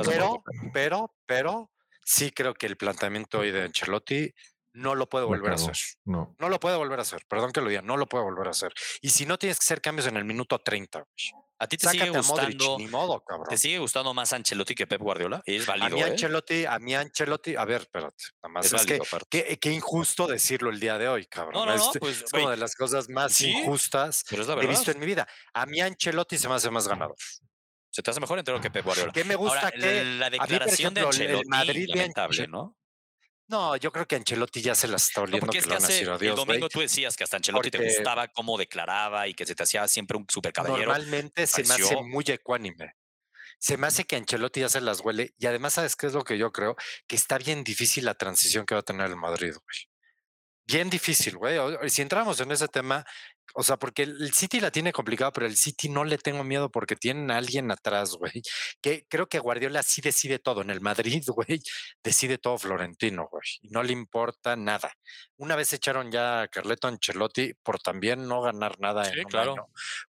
[0.05, 1.71] pero, pero, pero,
[2.03, 4.31] sí creo que el planteamiento hoy de Ancelotti
[4.73, 5.75] no lo puede volver a hacer.
[6.05, 6.35] No.
[6.39, 7.23] No lo puede volver a hacer.
[7.27, 8.73] Perdón que lo diga, no lo puede volver a hacer.
[9.01, 11.05] Y si no tienes que hacer cambios en el minuto 30,
[11.61, 12.79] ¿A ti te sigue gustando?
[12.79, 13.45] ni modo, cabrón.
[13.47, 15.43] ¿Te sigue gustando más Ancelotti que Pep Guardiola?
[15.45, 15.85] Es válido.
[15.85, 16.05] A mí ¿eh?
[16.05, 18.73] Ancelotti, a mí Ancelotti, a ver, espérate, nada más.
[18.73, 18.83] Es,
[19.29, 21.53] que, qué, injusto decirlo el día de hoy, cabrón.
[21.53, 24.99] No, no, no, pues, es una de las cosas más injustas que he visto en
[24.99, 25.27] mi vida.
[25.53, 27.15] A mí Ancelotti se me hace más ganador.
[27.91, 29.11] Se te hace mejor entero que Pep Guardiola.
[29.13, 32.75] ¿Qué me gusta que la declaración de Ancelotti, el Madrid lamentable, ¿no?
[33.51, 35.99] No, yo creo que Ancelotti ya se las está oliendo no, que, es que hace,
[36.03, 39.63] El domingo tú decías que hasta Ancelotti te gustaba cómo declaraba y que se te
[39.63, 40.93] hacía siempre un super caballero.
[40.93, 42.95] Normalmente se me hace muy ecuánime.
[43.59, 45.35] Se me hace que Ancelotti ya se las huele.
[45.37, 46.77] Y además, ¿sabes qué es lo que yo creo?
[47.07, 49.91] Que está bien difícil la transición que va a tener el Madrid, güey.
[50.65, 51.57] Bien difícil, güey.
[51.89, 53.05] Si entramos en ese tema,
[53.53, 56.69] o sea, porque el City la tiene complicada, pero el City no le tengo miedo
[56.69, 58.41] porque tienen a alguien atrás, güey.
[58.81, 60.61] Que creo que Guardiola sí decide todo.
[60.61, 61.61] En el Madrid, güey,
[62.03, 63.43] decide todo Florentino, güey.
[63.61, 64.93] Y no le importa nada.
[65.37, 69.55] Una vez echaron ya a Carleto Ancelotti por también no ganar nada en un claro.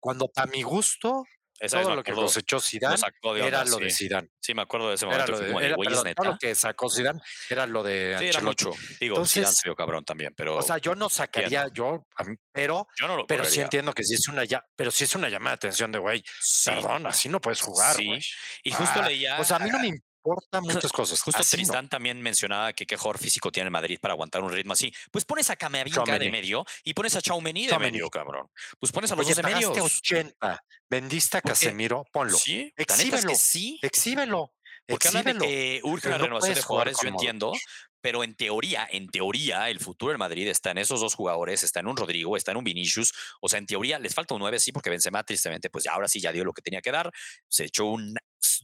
[0.00, 1.24] Cuando a mi gusto
[1.70, 2.96] todo lo que cosechó Zidane
[3.36, 4.28] era lo de Zidane.
[4.40, 5.24] Sí, me acuerdo de ese momento.
[5.24, 8.70] Era lo, de, era, todo lo que sacó Zidane era lo de sí, mucho.
[9.00, 10.56] Digo, Entonces, Zidane se vio cabrón también, pero...
[10.56, 12.06] O sea, yo no sacaría, yo,
[12.52, 14.44] pero, yo no lo pero sí entiendo que sí es una,
[14.76, 16.22] pero sí es una llamada de atención de, güey,
[16.64, 18.18] perdón, así no puedes jugar, Sí,
[18.62, 19.40] y justo ah, leía...
[19.40, 19.88] O sea, a mí no me
[20.18, 21.20] importa muchas cosas.
[21.20, 24.72] Justo Tristán también mencionaba que qué mejor físico tiene el Madrid para aguantar un ritmo
[24.72, 24.92] así.
[25.11, 28.48] Pues pones a Camavinga de medio y pones a Chaumení de medio, cabrón.
[28.78, 29.72] Pues pones a los dos de medio.
[29.72, 32.37] 80, vendiste a Casemiro, ponlo.
[32.37, 33.35] Sí, exhíbelo.
[33.35, 33.78] sí.
[33.83, 34.52] Exhíbelo.
[34.87, 37.52] Porque hablan de que urge una renovación de jugadores, yo entiendo,
[38.00, 41.81] pero en teoría, en teoría, el futuro del Madrid está en esos dos jugadores, está
[41.81, 44.59] en un Rodrigo, está en un Vinicius, o sea, en teoría les falta un 9,
[44.59, 47.12] sí, porque Benzema tristemente, pues ya ahora sí ya dio lo que tenía que dar,
[47.48, 48.16] se echó un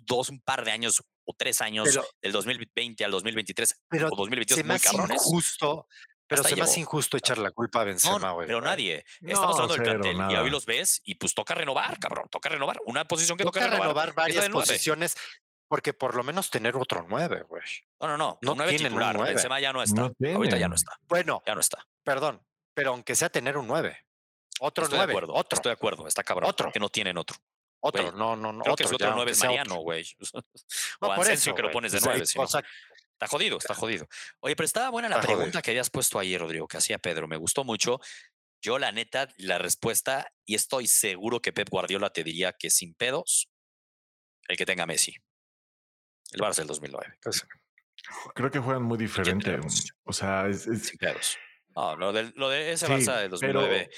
[0.03, 4.59] dos, un par de años o tres años del 2020 al 2023 pero o 2022
[4.59, 5.17] se muy cabrones.
[5.17, 5.87] Injusto,
[6.27, 8.47] pero se me hace injusto echar la culpa a Benzema, güey.
[8.47, 9.05] pero nadie.
[9.21, 12.29] Estamos hablando del plantel y hoy los ves y pues toca renovar, cabrón.
[12.31, 12.81] Toca renovar.
[12.87, 14.15] Una posición que toca, toca renovar.
[14.15, 15.17] varias posiciones
[15.69, 17.63] porque por lo menos tener otro nueve, güey.
[18.01, 18.39] No, no, no.
[18.43, 19.17] No tiene titular.
[19.17, 20.03] Un Benzema ya no está.
[20.35, 20.99] Ahorita ya no está.
[21.09, 21.87] Bueno, ya no está.
[22.03, 22.43] Perdón,
[22.75, 24.07] pero aunque sea tener un nueve.
[24.61, 25.13] Otro Estoy nueve.
[25.13, 25.57] De acuerdo, otro.
[25.57, 26.07] Estoy de acuerdo.
[26.07, 26.49] Está cabrón.
[26.49, 26.71] Otro.
[26.73, 27.37] Que no tienen otro.
[27.87, 28.63] Otro, no, no, no.
[28.63, 30.07] Creo otro, que es otro nueve es Mariano, güey.
[31.03, 32.23] No, o por eso, que lo pones de nueve.
[32.23, 34.09] Está jodido, está jodido.
[34.41, 37.29] Oye, pero estaba buena la pregunta que habías puesto ahí, Rodrigo, que hacía Pedro.
[37.29, 38.01] Me gustó mucho.
[38.63, 42.95] Yo, la neta, la respuesta, y estoy seguro que Pep Guardiola te diría que sin
[42.95, 43.51] pedos,
[44.49, 45.15] el que tenga Messi.
[46.33, 47.19] El Barça del 2009.
[48.35, 49.61] Creo que juegan muy diferente.
[50.05, 50.63] O sea, es.
[50.63, 51.37] Sin pedos.
[51.77, 53.91] No, lo de, lo de ese Barça del 2009.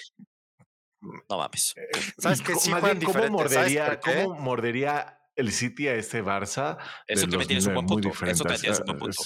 [1.28, 1.74] No mames.
[1.76, 1.88] Eh,
[2.18, 2.54] ¿Sabes qué?
[2.54, 6.78] Sí, ¿cómo, mordería, ¿Cómo mordería el City a este Barça.
[7.06, 8.08] Eso también tienes un buen punto.
[8.08, 9.22] Eso también tienes un buen punto.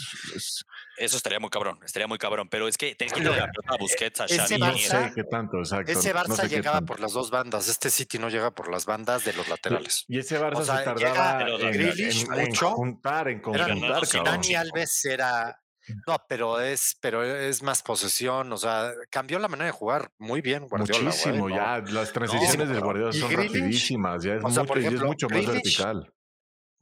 [0.96, 2.48] Eso estaría muy cabrón, estaría muy cabrón.
[2.50, 4.58] Pero es que tienes que ir a Busquets, a Xavi.
[4.58, 5.90] No sé qué tanto, exacto.
[5.90, 7.68] Ese Barça llegaba por las dos bandas.
[7.68, 10.04] Este City no llega por las bandas de los laterales.
[10.08, 14.02] Y ese Barça se tardaba en, juntar, en conjuntar.
[14.24, 15.60] Dani Alves era
[16.06, 20.40] no, pero es, pero es más posesión, o sea, cambió la manera de jugar muy
[20.40, 21.04] bien Guardiola.
[21.04, 26.12] Muchísimo, ya, las transiciones del Guardiola son rapidísimas, ya es, mucho, es mucho más vertical.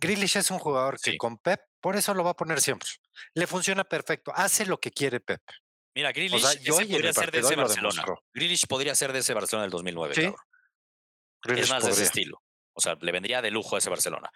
[0.01, 2.89] Grealish es un jugador que con Pep, por eso lo va a poner siempre.
[3.35, 5.41] Le funciona perfecto, hace lo que quiere Pep.
[5.95, 8.05] Mira, Grealish podría ser de ese Barcelona.
[8.33, 10.33] Grealish podría ser de ese Barcelona del 2009, ¿Sí?
[11.57, 12.43] Es más de ese estilo.
[12.73, 14.31] O sea, le vendría de lujo a ese Barcelona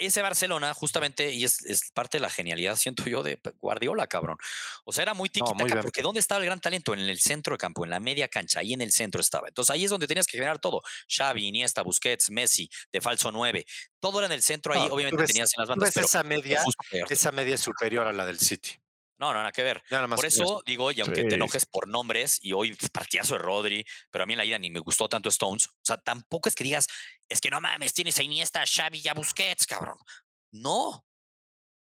[0.00, 1.58] ese Barcelona, justamente, y es,
[1.94, 4.38] parte de la genialidad, siento yo, de Guardiola, cabrón.
[4.84, 6.94] O sea, era muy tiki porque ¿dónde estaba el gran talento?
[6.94, 9.48] En el centro de campo, en la media cancha, ahí en el centro estaba.
[9.48, 10.82] Entonces ahí es donde tenías que generar todo.
[11.08, 13.64] Xavi, Iniesta, Busquets, Messi, de falso 9.
[14.00, 15.92] Todo era en el centro, ahí obviamente tenías en las bandas.
[15.94, 16.62] Pero esa media,
[17.08, 18.80] esa media es superior a la del City.
[19.20, 19.82] No, no, nada que ver.
[20.16, 24.24] por eso digo, y aunque te enojes por nombres, y hoy partidazo de Rodri, pero
[24.24, 26.64] a mí en la ida ni me gustó tanto Stones, o sea, tampoco es que
[26.64, 26.86] digas,
[27.28, 29.98] es que no mames, tienes a Iniesta, a Xavi y a Busquets, cabrón.
[30.52, 31.04] No,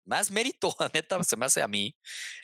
[0.07, 1.95] más mérito, la neta, se me hace a mí,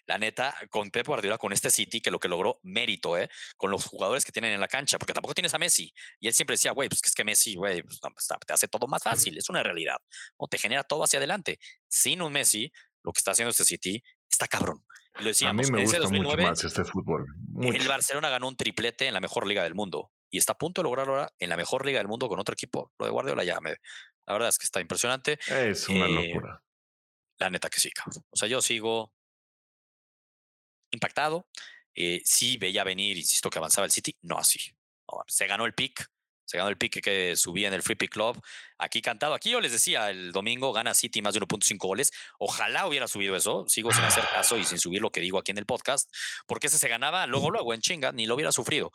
[0.04, 3.30] la neta, con Pep Guardiola, con este City, que lo que logró, mérito, ¿eh?
[3.56, 5.94] Con los jugadores que tienen en la cancha, porque tampoco tienes a Messi.
[6.20, 8.86] Y él siempre decía, güey, pues es que Messi, güey, pues, pues, te hace todo
[8.88, 9.96] más fácil, es una realidad,
[10.36, 11.58] o te genera todo hacia adelante.
[11.88, 12.70] Sin un Messi,
[13.02, 14.02] lo que está haciendo este City
[14.32, 14.84] está cabrón.
[15.18, 17.26] lo decíamos, a mí me gusta mucho más este fútbol.
[17.60, 20.80] El Barcelona ganó un triplete en la mejor liga del mundo y está a punto
[20.80, 22.92] de lograrlo ahora en la mejor liga del mundo con otro equipo.
[22.98, 23.76] Lo de Guardiola ya me,
[24.26, 25.38] la verdad es que está impresionante.
[25.46, 26.62] Es una eh, locura.
[27.38, 28.24] La neta que sí, cabrón.
[28.30, 29.12] O sea, yo sigo
[30.90, 31.48] impactado.
[31.94, 34.16] Eh, sí veía venir, insisto, que avanzaba el City.
[34.22, 34.58] No así.
[35.26, 36.08] se ganó el pick
[36.52, 38.38] se ganó el pique que subía en el Free Pick Club.
[38.76, 39.32] Aquí cantado.
[39.32, 42.12] Aquí yo les decía, el domingo gana City más de 1.5 goles.
[42.38, 43.64] Ojalá hubiera subido eso.
[43.68, 46.12] Sigo sin hacer caso y sin subir lo que digo aquí en el podcast,
[46.46, 48.92] porque ese se ganaba luego, luego en chinga, ni lo hubiera sufrido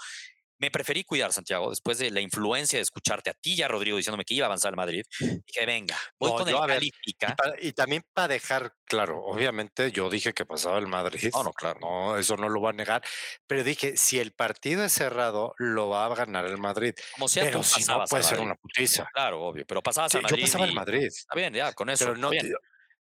[0.60, 4.26] me preferí cuidar, Santiago, después de la influencia de escucharte a ti ya, Rodrigo, diciéndome
[4.26, 5.04] que iba a avanzar el Madrid.
[5.46, 6.92] Que venga, voy con el.
[7.62, 11.30] Y, también para dejar claro, obviamente yo dije que pasaba el Madrid.
[11.34, 11.80] No, no, claro.
[11.80, 13.04] No, eso no lo va a negar.
[13.46, 16.94] Pero dije, si el partido es cerrado, lo va a ganar el Madrid.
[17.14, 19.08] Como sea, pero si no, puede ser una putiza.
[19.14, 19.66] Claro, obvio.
[19.68, 20.38] Pero pasabas al Madrid.
[20.38, 21.08] Yo pasaba el Madrid.
[21.08, 22.06] Está bien, ya, con eso.
[22.06, 22.32] Pero no,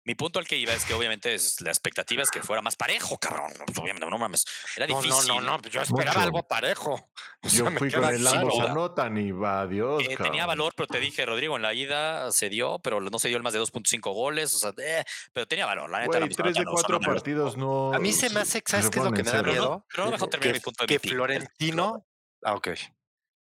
[0.03, 2.75] Mi punto al que iba es que obviamente es, la expectativa es que fuera más
[2.75, 3.51] parejo, cabrón.
[3.65, 4.45] Pues, obviamente, no mames.
[4.75, 5.27] Era difícil.
[5.27, 7.11] No, no, no, yo esperaba algo parejo.
[7.43, 10.03] yo fui con el ambos anotan y va, Dios.
[10.03, 13.27] Eh, tenía valor, pero te dije, Rodrigo, en la ida se dio, pero no se
[13.27, 14.55] dio el más de 2.5 goles.
[14.55, 15.89] O sea, eh, pero tenía valor.
[15.89, 17.93] La neta, Wey, tres de cuatro partidos no.
[17.93, 19.85] A mí se me hace, ¿sabes qué es lo que me da miedo?
[19.93, 22.05] Pero no, terminar mi punto de Que Florentino.
[22.43, 22.69] Ah, ok.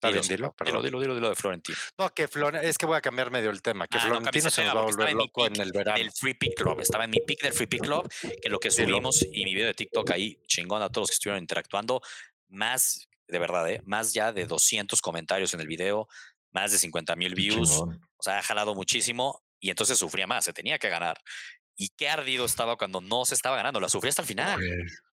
[0.01, 1.77] Dilo, dilo, dilo, dilo, dilo, de Florentino.
[1.97, 4.63] No, que Florentino, es que voy a cambiar medio el tema, que ah, Florentino se
[4.65, 5.97] nos va a volver loco en, el verano.
[5.99, 8.11] El Free Pick Club, estaba en mi pick del Free Pick Club,
[8.41, 11.13] que lo que subimos y mi video de TikTok ahí, chingón a todos los que
[11.15, 12.01] estuvieron interactuando,
[12.49, 13.81] más, de verdad, ¿eh?
[13.85, 16.07] más ya de 200 comentarios en el video,
[16.51, 20.53] más de 50 mil views, o sea, ha jalado muchísimo y entonces sufría más, se
[20.53, 21.21] tenía que ganar.
[21.75, 24.59] Y qué ardido estaba cuando no se estaba ganando, la sufrí hasta el final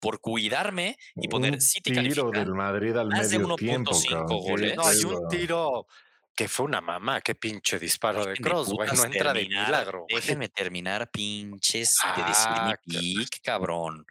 [0.02, 3.92] por cuidarme y poner un City tiro del Madrid al más medio de tiempo,
[4.26, 4.74] goles.
[4.74, 5.86] No, hay un tiro
[6.34, 10.06] que fue una mamá, qué pinche disparo de Cross, güey, no entra de milagro.
[10.08, 14.04] Déjenme terminar, pinches, de decir mi ah, pick, cabrón.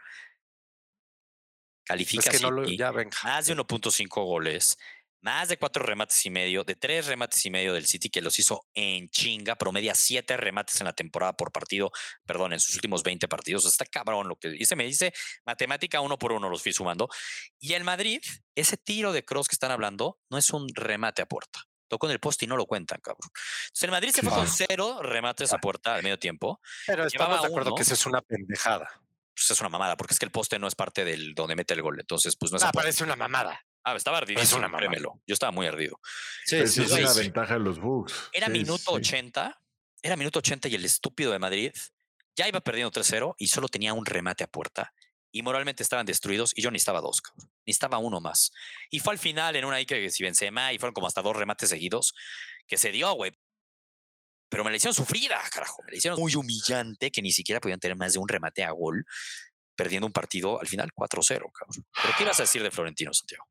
[1.84, 4.78] Califica es que no lo, ya, más de 1.5 goles
[5.22, 8.38] más de cuatro remates y medio, de tres remates y medio del City que los
[8.40, 11.92] hizo en chinga, promedia siete remates en la temporada por partido,
[12.26, 13.66] perdón, en sus últimos 20 partidos.
[13.66, 15.14] Está cabrón lo que dice, me dice
[15.46, 17.10] matemática uno por uno los fui sumando.
[17.60, 18.22] Y el Madrid,
[18.56, 21.62] ese tiro de cross que están hablando, no es un remate a puerta.
[21.88, 23.30] Tocó en el poste y no lo cuentan, cabrón.
[23.66, 26.62] Entonces el Madrid se fue con cero remates a puerta al medio tiempo.
[26.88, 28.90] Pero estamos de acuerdo que esa es una pendejada.
[29.36, 31.74] Pues es una mamada, porque es que el poste no es parte del donde mete
[31.74, 32.00] el gol.
[32.00, 32.64] Entonces, pues no es.
[32.64, 33.62] Ah, parece una mamada.
[33.84, 34.42] Ah, estaba ardido.
[34.42, 34.70] Es una
[35.28, 36.00] Yo estaba muy ardido.
[36.46, 38.30] Sí, es una ventaja de los Bucks.
[38.32, 39.60] Era minuto 80.
[40.04, 41.72] Era minuto 80 y el estúpido de Madrid
[42.36, 44.94] ya iba perdiendo 3-0 y solo tenía un remate a puerta.
[45.32, 47.22] Y moralmente estaban destruidos y yo ni estaba dos,
[47.66, 48.52] Ni estaba uno más.
[48.90, 51.36] Y fue al final en una ahí que si Benzema y fueron como hasta dos
[51.36, 52.14] remates seguidos
[52.68, 53.32] que se dio, güey.
[54.50, 55.82] Pero me la hicieron sufrida, carajo.
[55.86, 58.72] Me la hicieron muy humillante que ni siquiera podían tener más de un remate a
[58.72, 59.06] gol
[59.76, 61.86] perdiendo un partido al final 4-0, cabrón.
[62.02, 63.48] ¿Pero qué ibas a decir de Florentino, Santiago?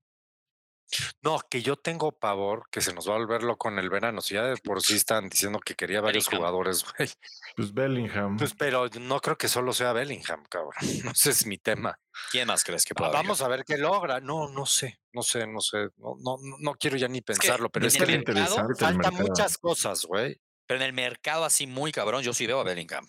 [1.22, 4.20] No, que yo tengo pavor que se nos va a volver loco en el verano.
[4.20, 7.08] Si ya de por sí están diciendo que quería varios jugadores, güey.
[7.56, 8.36] Pues Bellingham.
[8.36, 10.72] Pues, pero no creo que solo sea Bellingham, cabrón.
[11.04, 11.98] No sé, es mi tema.
[12.30, 13.10] ¿Quién más crees que pueda?
[13.10, 14.20] Vamos a ver qué logra.
[14.20, 15.88] No, no sé, no sé, no sé.
[15.96, 20.40] No, no, no quiero ya ni pensarlo, pero es que interesante faltan muchas cosas, güey.
[20.66, 23.06] Pero en el mercado así muy cabrón, yo sí veo a Bellingham.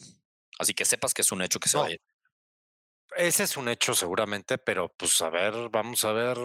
[0.57, 2.01] Así que sepas que es un hecho que se va a ir.
[3.15, 6.37] Ese es un hecho seguramente, pero pues a ver, vamos a ver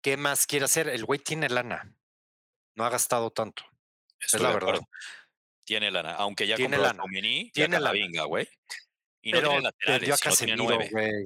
[0.00, 0.88] qué más quiere hacer.
[0.88, 1.94] El güey tiene lana.
[2.74, 3.64] No ha gastado tanto.
[4.18, 4.80] es la verdad.
[5.64, 7.50] Tiene lana, aunque ya tiene compró lana.
[7.52, 8.48] tiene la vinga, güey.
[9.20, 11.24] Y pero no tiene laterales, güey.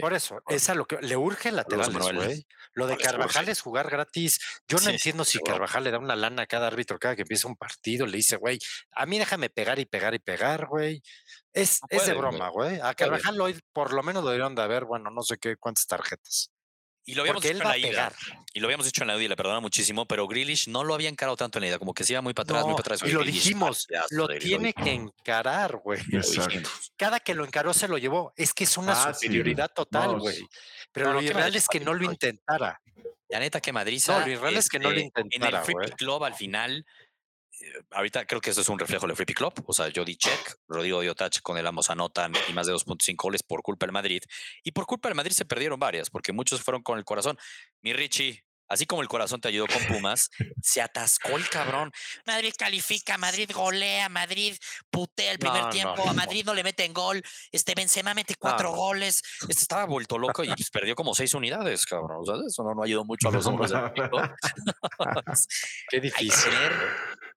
[0.00, 2.46] Por eso, es a lo que le urge laterales, güey.
[2.74, 4.40] Lo de Carvajal es jugar gratis.
[4.66, 7.48] Yo no entiendo si Carvajal le da una lana a cada árbitro cada que empieza
[7.48, 8.58] un partido, le dice, güey,
[8.92, 11.02] a mí déjame pegar y pegar y pegar, güey.
[11.52, 12.80] Es, es de broma, güey.
[12.80, 15.86] A Carvajal hoy por lo menos lo deberían de haber, bueno, no sé qué cuántas
[15.86, 16.50] tarjetas.
[17.04, 18.12] Y lo habíamos dicho en la ida.
[18.54, 20.94] Y lo habíamos dicho en la ida y le perdona muchísimo, pero Grealish no lo
[20.94, 22.94] había encarado tanto en la ida, como que se iba muy para atrás, muy para
[22.94, 23.02] atrás.
[23.02, 26.00] Y lo dijimos, lo tiene que encarar, güey.
[26.96, 28.32] Cada que lo encaró se lo llevó.
[28.36, 30.46] Es que es una superioridad total, güey.
[30.92, 32.80] Pero lo irreal es que no lo intentara.
[33.28, 34.00] La neta que Madrid.
[34.08, 35.48] No, lo irreal es que no lo intentara.
[35.48, 36.84] En el Free Club al final
[37.90, 39.52] ahorita creo que eso es un reflejo del Free Club.
[39.66, 42.72] O sea, yo di check, Rodrigo dio touch con el ambos anotan y más de
[42.72, 44.22] 2.5 goles por culpa del Madrid.
[44.62, 47.38] Y por culpa del Madrid se perdieron varias, porque muchos fueron con el corazón.
[47.80, 50.30] Mi Richie, así como el corazón te ayudó con Pumas,
[50.62, 51.92] se atascó el cabrón.
[52.26, 54.56] Madrid califica, Madrid golea, Madrid
[54.90, 59.22] putea el primer tiempo, a Madrid no le meten gol, este Benzema mete cuatro goles,
[59.48, 62.18] este estaba vuelto loco y pues, perdió como seis unidades, cabrón.
[62.22, 63.92] O sea, eso no, ayudó mucho a los hombres del
[65.90, 66.52] Qué difícil.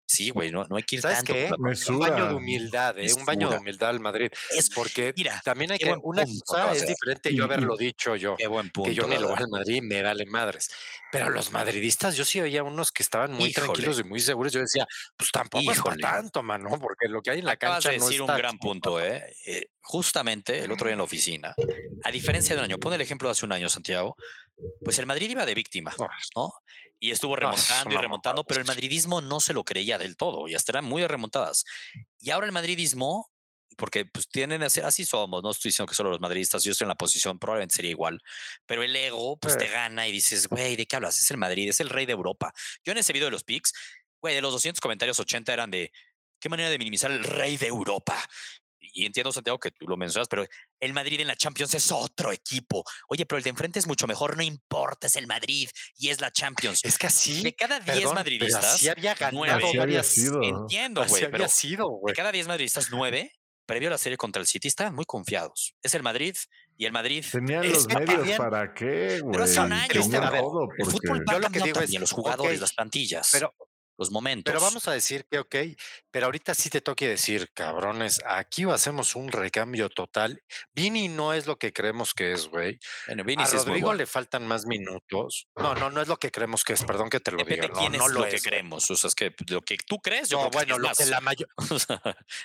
[0.08, 1.50] Sí, güey, no, no hay que ir ¿Sabes qué?
[1.90, 3.12] Un baño de humildad, ¿eh?
[3.14, 4.30] un baño de humildad al Madrid.
[4.52, 5.96] Es porque mira, también hay que.
[6.04, 8.36] Una cosa es diferente yo haberlo dicho yo.
[8.36, 10.70] Qué buen punto, que yo me lo voy al Madrid me vale madres.
[11.12, 14.52] Pero los madridistas, yo sí oía unos que estaban muy tranquilos y muy seguros.
[14.52, 17.90] Yo decía, pues tampoco es por tanto, mano, porque lo que hay en la cancha.
[17.90, 19.34] de decir un gran punto, ¿eh?
[19.46, 19.70] ¿eh?
[19.82, 21.56] Justamente el otro día en la oficina,
[22.04, 24.18] a diferencia de un año, pon el ejemplo de hace un año, Santiago,
[24.84, 25.94] pues el Madrid iba de víctima,
[26.36, 26.54] ¿no?
[27.00, 30.56] y estuvo remontando y remontando, pero el madridismo no se lo creía del todo y
[30.56, 31.66] hasta eran muy remontadas.
[32.20, 33.32] Y ahora el madridismo,
[33.78, 36.90] porque pues tienen así somos, no estoy diciendo que solo los madridistas, yo estoy en
[36.90, 38.22] la posición, probablemente sería igual,
[38.66, 41.22] pero el ego pues te gana y dices, güey, ¿de qué hablas?
[41.22, 42.54] Es el Madrid, es el rey de Europa.
[42.84, 43.74] Yo en ese video de los pics,
[44.22, 45.92] güey, de los 200 comentarios, 80 eran de,
[46.40, 48.18] ¿qué manera de minimizar el rey de Europa?
[48.94, 50.46] Y entiendo, Santiago, que tú lo mencionas, pero
[50.80, 52.84] el Madrid en la Champions es otro equipo.
[53.08, 56.22] Oye, pero el de enfrente es mucho mejor, no importa, es el Madrid y es
[56.22, 56.84] la Champions.
[56.84, 57.44] Es que así.
[57.44, 58.86] De cada 10 madridistas.
[58.88, 59.46] había ganado
[60.44, 61.30] Entiendo, güey.
[61.32, 63.32] pero sido, De cada 10 madridistas, 9
[63.66, 65.76] previo a la serie contra el City estaban muy confiados.
[65.82, 66.36] Es el Madrid
[66.78, 67.26] y el Madrid.
[67.32, 69.32] Tenían los medios para qué, güey.
[69.34, 69.96] Pero son años.
[69.96, 73.30] el fútbol yo lo que digo es, los jugadores, las plantillas.
[73.32, 73.54] Pero
[73.98, 74.52] los momentos.
[74.52, 75.56] Pero vamos a decir que, ok,
[76.12, 80.42] pero ahorita sí te toque decir, cabrones, aquí hacemos un recambio total.
[80.74, 82.80] Vini no es lo que creemos que es, güey.
[83.08, 85.48] a Rodrigo le faltan más minutos.
[85.56, 87.68] No, no, no es lo que creemos que es, perdón que te lo diga.
[87.68, 88.90] No, no es lo, que creemos.
[88.90, 91.54] O sea, es que lo que tú crees, yo no, bueno, lo que la mayoría.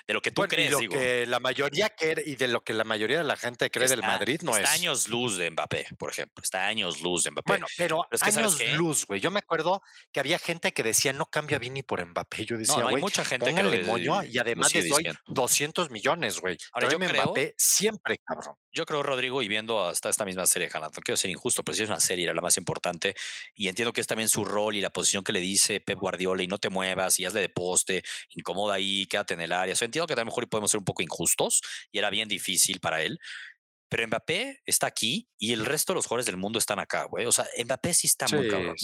[0.07, 2.73] de lo que tú crees, y lo que la mayoría quiere y de lo que
[2.73, 4.63] la mayoría de la gente cree del Madrid no es.
[4.63, 6.41] Está años luz de Mbappé, por ejemplo.
[6.43, 7.51] Está años luz de Mbappé.
[7.51, 9.19] Bueno, pero, es que, años luz, güey.
[9.19, 12.45] Yo me acuerdo que había gente que decía no cambia Vini por Mbappé.
[12.45, 16.39] Yo decía, güey, hay mucha gente que le moño y además les doy 200 millones,
[16.39, 16.57] güey.
[16.71, 18.55] Ahora yo creo, Mbappé siempre, cabrón.
[18.71, 21.75] Yo creo, Rodrigo, y viendo hasta esta misma serie, Hanna, no quiero ser injusto, pero
[21.75, 23.15] si es una serie, era la más importante,
[23.55, 26.43] y entiendo que es también su rol y la posición que le dice Pep Guardiola,
[26.43, 29.73] y no te muevas, y hazle de poste, incomoda ahí, quédate en el área.
[29.73, 32.79] O entiendo que a lo mejor podemos ser un poco injustos, y era bien difícil
[32.79, 33.19] para él,
[33.89, 37.25] pero Mbappé está aquí y el resto de los jugadores del mundo están acá, güey.
[37.25, 38.77] O sea, Mbappé sí está muy cabrón.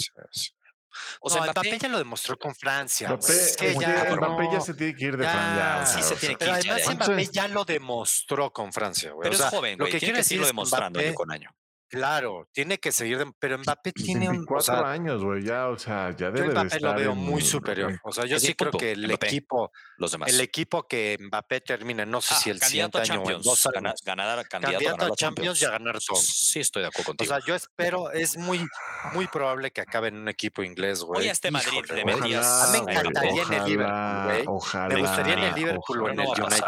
[1.21, 3.10] O sea, Mbappé, ya lo demostró con Francia.
[3.10, 3.34] Mbappé,
[3.80, 5.86] ya, Mbappé ya se tiene que ir de Francia.
[5.86, 6.52] Sí, se tiene que ir.
[6.52, 9.30] Pero además Mbappé ya lo demostró con Francia, güey.
[9.30, 9.91] Pero es joven, güey.
[9.91, 11.50] Lo que quiere decir demostrando año con año.
[11.89, 14.45] Claro, tiene que seguir, pero Mbappé tiene un.
[14.45, 17.97] Cuatro años, güey, ya, o sea, ya debe yo Mbappé lo veo muy superior.
[18.04, 20.30] O sea, yo sí creo que el equipo, los demás.
[20.30, 24.02] el equipo que Mbappé termine, no sé ah, si el siguiente año o dos años,
[24.04, 26.19] ganar, candidato, candidato a, Champions, y a ganar todo.
[26.19, 27.34] Sí, estoy de acuerdo contigo.
[27.34, 28.67] O sea, yo espero, es muy,
[29.13, 31.21] muy probable que acabe en un equipo inglés, güey.
[31.21, 32.69] Oye, este Madrid de Metías.
[32.71, 34.43] Me encantaría en el Liverpool, güey.
[34.45, 34.93] Ojalá.
[34.93, 36.65] Me gustaría en el Liverpool o en el United.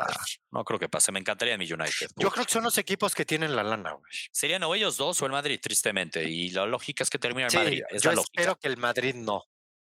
[0.52, 2.10] No creo que pase, me encantaría en mi United.
[2.16, 4.12] Yo creo que son los equipos que tienen la lana, güey.
[4.32, 5.92] Serían o ellos dos o el Madrid, triste
[6.24, 7.82] y la lógica es que termine el Madrid.
[7.90, 9.44] Es yo la espero que el Madrid no.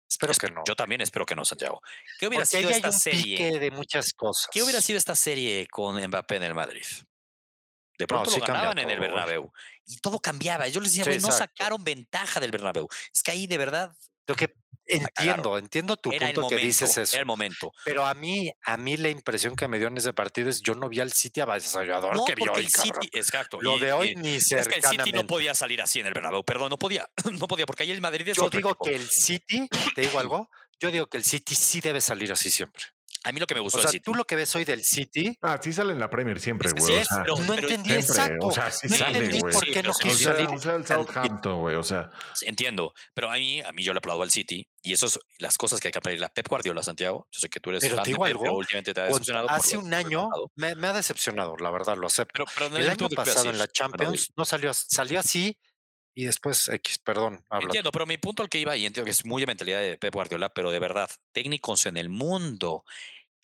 [0.08, 0.64] Espero que no.
[0.68, 1.82] Yo también espero que no, Santiago.
[2.20, 3.60] ¿Qué hubiera sido esta serie?
[3.60, 4.50] de muchas cosas.
[4.52, 6.86] ¿Qué hubiera sido esta serie con Mbappé en el Madrid?
[7.98, 9.52] De pronto lo ganaban en el Bernabéu
[9.86, 10.68] y todo cambiaba.
[10.68, 12.88] Yo les decía, no sacaron ventaja del Bernabéu.
[13.14, 13.96] Es que ahí de verdad
[14.28, 14.54] lo que
[14.88, 17.18] Entiendo, entiendo tu punto que dices eso.
[17.18, 17.72] el momento.
[17.84, 20.76] Pero a mí, a mí la impresión que me dio en ese partido es yo
[20.76, 23.60] no vi al City avasallador no, que vio el City, exacto.
[23.62, 24.60] Lo de hoy ni cercanamente.
[24.60, 27.48] Es que el City no podía salir así en el Bernabéu, perdón, no podía, no
[27.48, 30.92] podía, porque ahí el Madrid es Yo digo que el City, te digo algo, yo
[30.92, 32.84] digo que el City sí debe salir así siempre.
[33.26, 33.80] A mí lo que me gustó.
[33.80, 35.36] O sea, tú lo que ves hoy del City.
[35.42, 36.84] Ah, sí sale en la Premier siempre, güey.
[36.84, 38.48] Sí, o sea, pero, no entendí exacto.
[38.48, 40.48] O sea, sí no sale, entendí por qué no quiso salir.
[40.48, 41.76] O sea, el Southampton, güey.
[41.76, 42.12] O sea.
[42.44, 45.58] Entiendo, pero a mí, a mí yo le aplaudo al City y eso es las
[45.58, 46.22] cosas que hay que aprender.
[46.22, 47.28] La Pep Guardiola, Santiago.
[47.32, 49.06] Yo sé que tú eres pero fan te digo de Pep, algo, últimamente te ha
[49.06, 49.50] decepcionado.
[49.50, 52.46] Hace un año me, me, ha decepcionado, la verdad, lo acepto.
[52.56, 55.58] Pero, pero el año pasado en la Champions no salió, salió así
[56.18, 57.44] y después X, perdón.
[57.50, 57.66] Habla.
[57.66, 59.98] Entiendo, pero mi punto al que iba, y entiendo que es muy de mentalidad de
[59.98, 62.86] Pep Guardiola, pero de verdad, técnicos en el mundo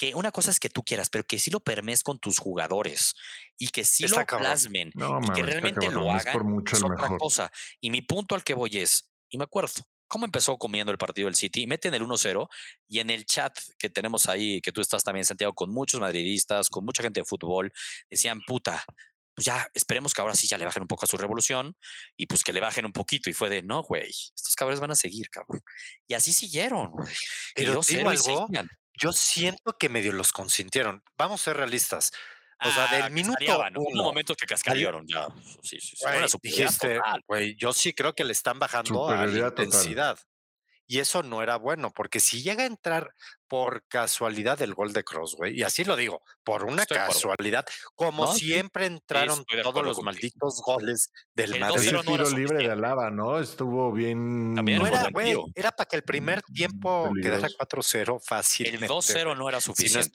[0.01, 3.13] que una cosa es que tú quieras, pero que sí lo permes con tus jugadores
[3.59, 7.51] y que sí lo plasmen y que realmente lo hagan es, otra cosa.
[7.79, 9.73] Y mi punto al que voy es, y me acuerdo,
[10.07, 12.49] cómo empezó comiendo el partido del City, meten el 1-0
[12.87, 16.67] y en el chat que tenemos ahí, que tú estás también, Santiago, con muchos madridistas,
[16.67, 17.71] con mucha gente de fútbol,
[18.09, 18.83] decían, puta,
[19.35, 21.77] pues ya esperemos que ahora sí ya le bajen un poco a su revolución
[22.17, 23.29] y pues que le bajen un poquito.
[23.29, 25.61] Y fue de, no, güey, estos cabrones van a seguir, cabrón.
[26.07, 27.13] Y así siguieron, güey.
[27.53, 28.47] Pero digo algo,
[29.01, 31.03] yo siento que medio los consintieron.
[31.17, 32.11] Vamos a ser realistas.
[32.63, 33.79] O sea, del ah, minuto uno.
[33.81, 35.27] Hubo momentos que cascallaron ya.
[35.63, 36.37] Sí, sí, sí.
[36.43, 40.19] dijiste, güey, yo sí creo que le están bajando a la intensidad.
[40.91, 43.15] Y eso no era bueno, porque si llega a entrar
[43.47, 48.33] por casualidad el gol de Cross, güey, y así lo digo, por una casualidad, como
[48.33, 51.93] siempre entraron todos los malditos goles del Madrid.
[51.95, 53.39] El tiro libre de Alaba, ¿no?
[53.39, 54.53] Estuvo bien.
[54.53, 58.67] no era, güey, era para que el primer tiempo quedara 4-0 fácil.
[58.67, 60.11] El 2-0 no era suficiente.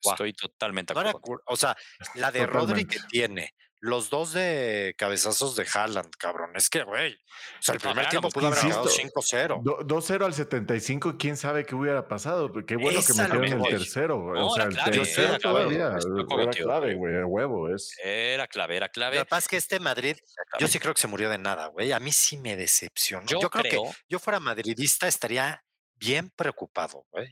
[0.00, 1.42] Estoy totalmente de acuerdo.
[1.48, 1.76] o sea,
[2.14, 3.52] la de Rodri que tiene,
[3.84, 6.52] los dos de cabezazos de Haaland, cabrón.
[6.54, 7.12] Es que, güey.
[7.12, 9.62] O sea, el primer tiempo pudo haber quedado 5-0.
[9.62, 12.50] 2-0 al 75, quién sabe qué hubiera pasado.
[12.66, 14.40] Qué bueno que metieron el tercero, güey.
[14.42, 15.98] o sea, el tercero todavía.
[15.98, 17.14] Era clave, güey.
[17.14, 17.94] El huevo es.
[18.02, 19.18] Era clave, era clave.
[19.18, 20.16] Lo que pasa es que este Madrid,
[20.58, 21.92] yo sí creo que se murió de nada, güey.
[21.92, 23.26] A mí sí me decepcionó.
[23.26, 25.62] Yo, creo, creo que yo fuera madridista estaría
[25.98, 27.28] bien preocupado, güey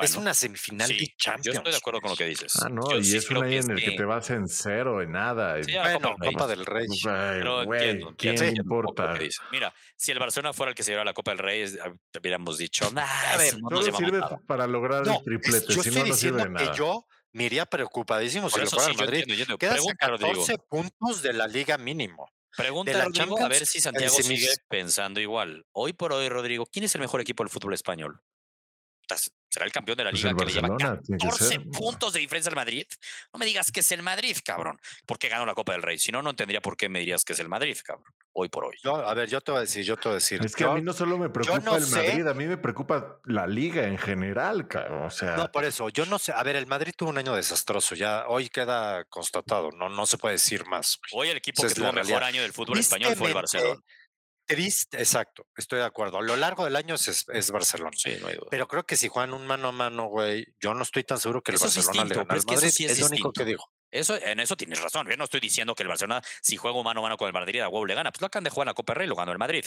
[0.00, 1.44] es una semifinal de Champions.
[1.44, 2.54] Yo estoy de acuerdo con lo que dices.
[2.62, 5.62] Ah, no, y es un año en el que te vas en cero, en nada.
[5.62, 6.86] Sí, bueno, Copa del Rey.
[7.02, 7.64] Pero
[8.16, 9.14] ¿quién importa?
[9.50, 11.64] Mira, si el Barcelona fuera el que se llevara la Copa del Rey,
[12.18, 15.74] hubiéramos dicho, nah, a ver, no sirve para lograr el triplete.
[15.74, 18.96] Yo si estoy no, diciendo no que yo me iría preocupadísimo si lo fuera al
[18.96, 19.24] Madrid.
[19.58, 22.30] Quedas a 14 puntos de la liga mínimo.
[22.56, 25.64] Pregunta a Rodrigo, a ver si Santiago sigue pensando igual.
[25.72, 28.20] Hoy por hoy, Rodrigo, ¿quién es el mejor equipo del fútbol español?
[29.52, 32.56] Será el campeón de la pues liga que le lleva 14 puntos de diferencia al
[32.56, 32.86] Madrid.
[33.34, 35.98] No me digas que es el Madrid, cabrón, porque ganó la Copa del Rey.
[35.98, 38.64] Si no, no entendería por qué me dirías que es el Madrid, cabrón, hoy por
[38.64, 38.76] hoy.
[38.84, 40.42] a ver, yo te voy a decir, yo te voy a decir.
[40.42, 43.46] Es que a mí no solo me preocupa el Madrid, a mí me preocupa la
[43.46, 45.02] liga en general, cabrón.
[45.02, 45.36] O sea.
[45.36, 46.32] No, por eso, yo no sé.
[46.32, 50.16] A ver, el Madrid tuvo un año desastroso, ya hoy queda constatado, no, no se
[50.16, 50.98] puede decir más.
[51.12, 53.82] Hoy el equipo que tuvo el mejor año del fútbol español fue el Barcelona.
[54.44, 56.18] Triste, exacto, estoy de acuerdo.
[56.18, 57.90] A lo largo del año es, es Barcelona.
[57.96, 58.48] Sí, no hay duda.
[58.50, 61.42] Pero creo que si juegan un mano a mano, güey, yo no estoy tan seguro
[61.42, 62.64] que el Barcelona le gane al Madrid.
[62.64, 63.70] Es, es lo único que digo.
[63.92, 65.06] Eso, en eso tienes razón.
[65.08, 67.34] Yo no estoy diciendo que el Barcelona, si juega un mano a mano con el
[67.34, 68.10] Madrid, a huevo le gana.
[68.10, 69.64] Pues lo acaban de jugar en la Copa Rey, lo ganó el Madrid.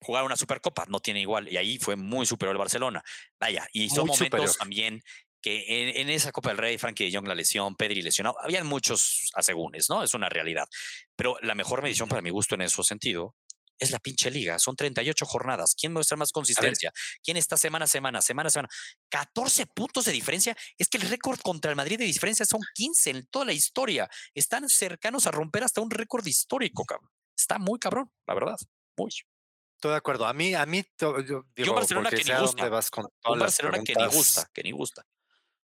[0.00, 1.52] Jugar una Supercopa no tiene igual.
[1.52, 3.04] Y ahí fue muy superior el Barcelona.
[3.38, 5.02] Vaya, y son momentos también
[5.40, 9.30] que en, esa Copa del Rey, Frankie de Jong la lesión, Pedri lesionado, habían muchos
[9.34, 10.02] asegúnes, ¿no?
[10.02, 10.66] Es una realidad.
[11.14, 13.36] Pero la mejor medición para mi gusto en ese sentido
[13.78, 14.58] es la pinche liga.
[14.58, 15.74] Son 38 jornadas.
[15.74, 16.92] ¿Quién muestra más consistencia?
[17.22, 18.68] ¿Quién está semana a semana, semana a semana?
[19.08, 20.56] 14 puntos de diferencia.
[20.76, 24.08] Es que el récord contra el Madrid de diferencia son 15 en toda la historia.
[24.34, 27.10] Están cercanos a romper hasta un récord histórico, cabrón.
[27.36, 28.56] Está muy cabrón, la verdad.
[28.96, 29.10] Muy.
[29.76, 30.26] Estoy de acuerdo.
[30.26, 32.68] A mí, a mí, yo, digo, Barcelona que ni gusta.
[32.68, 35.06] Vas con Barcelona que ni gusta, que ni gusta.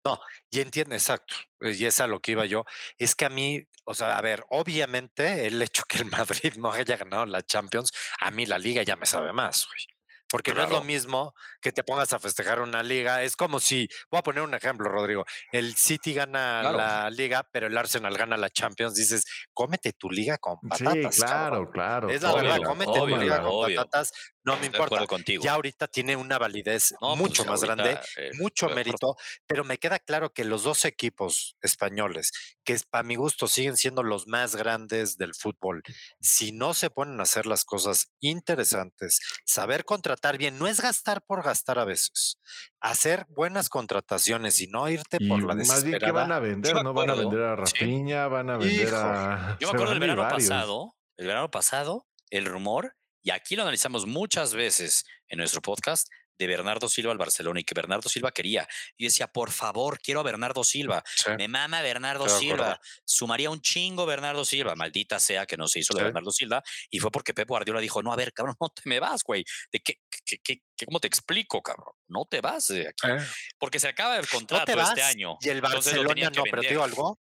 [0.06, 0.20] No,
[0.50, 2.66] y entiende, exacto, eh, y es a lo que iba yo.
[2.98, 6.06] Es que a mí, o sea, a ver, obviamente el hecho que el
[6.52, 10.00] Madrid no haya ganado la Champions, a mí la liga ya me sabe más, güey.
[10.30, 13.24] Porque no es lo mismo que te pongas a festejar una liga.
[13.24, 15.26] Es como si, voy a poner un ejemplo, Rodrigo.
[15.52, 18.94] El City gana la liga, pero el Arsenal gana la Champions.
[18.94, 21.16] Dices, cómete tu liga con patatas.
[21.16, 22.10] Sí, claro, claro.
[22.12, 24.12] Es la verdad, cómete tu liga con patatas.
[24.44, 25.06] No me importa.
[25.42, 29.16] Ya ahorita tiene una validez pues mucho más grande, eh, mucho mérito,
[29.46, 32.32] pero me queda claro que los dos equipos españoles,
[32.64, 35.84] que para mi gusto siguen siendo los más grandes del fútbol,
[36.22, 41.22] si no se ponen a hacer las cosas interesantes, saber contratar bien, no es gastar
[41.22, 42.40] por gastar a veces,
[42.80, 45.76] hacer buenas contrataciones y no irte por la desesperada.
[45.76, 48.94] Más bien que van a vender, no van a vender a Rafinha, van a vender
[48.96, 49.58] a...
[49.60, 52.96] Yo me acuerdo del verano pasado, el verano pasado, el rumor
[53.30, 57.64] y aquí lo analizamos muchas veces en nuestro podcast de Bernardo Silva al Barcelona y
[57.64, 58.68] que Bernardo Silva quería.
[58.98, 61.04] Y decía, por favor, quiero a Bernardo Silva.
[61.38, 62.82] Me mama Bernardo Silva.
[63.06, 64.74] Sumaría un chingo Bernardo Silva.
[64.74, 66.64] Maldita sea que no se hizo de Bernardo Silva.
[66.90, 69.46] Y fue porque Pep Guardiola dijo, no, a ver, cabrón, no te me vas, güey.
[69.72, 71.94] ¿De qué, qué, cómo te explico, cabrón?
[72.08, 73.12] No te vas de aquí.
[73.12, 73.24] Eh.
[73.60, 75.38] Porque se acaba el contrato este año.
[75.40, 77.20] Y el Barcelona no, pero digo algo.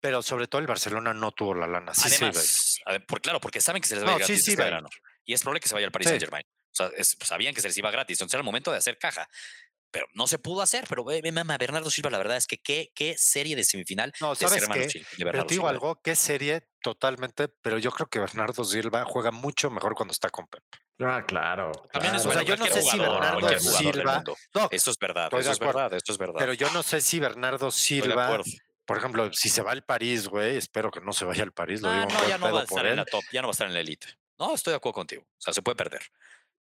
[0.00, 1.92] Pero sobre todo el Barcelona no tuvo la lana.
[1.92, 4.88] Sí, Además, por, claro, porque saben que se les va a ir gratis este verano.
[5.30, 6.44] Y es probable que se vaya al Paris Saint Germain.
[6.44, 6.90] O sea,
[7.24, 8.18] sabían que se les iba gratis.
[8.18, 9.28] Entonces era el momento de hacer caja.
[9.92, 10.86] Pero no se pudo hacer.
[10.88, 14.34] Pero ve, mama, Bernardo Silva, la verdad es que qué, qué serie de semifinal no,
[14.34, 15.04] ¿sabes qué?
[15.18, 19.70] pero te digo algo, qué serie totalmente, pero yo creo que Bernardo Silva juega mucho
[19.70, 20.64] mejor cuando está con Pep.
[20.98, 21.70] Ah, claro.
[21.92, 24.24] También es o sea, yo no sé si Bernardo Silva.
[24.52, 26.36] No, esto es verdad, esto es verdad, esto es verdad.
[26.38, 28.42] Pero yo no sé si Bernardo Silva
[28.90, 31.80] por ejemplo, si se va al París, güey, espero que no se vaya al París.
[31.80, 33.52] Lo ah, no, ya no va a estar en la top, ya no va a
[33.52, 34.08] estar en la elite.
[34.40, 35.22] No, estoy de acuerdo contigo.
[35.22, 36.02] O sea, se puede perder.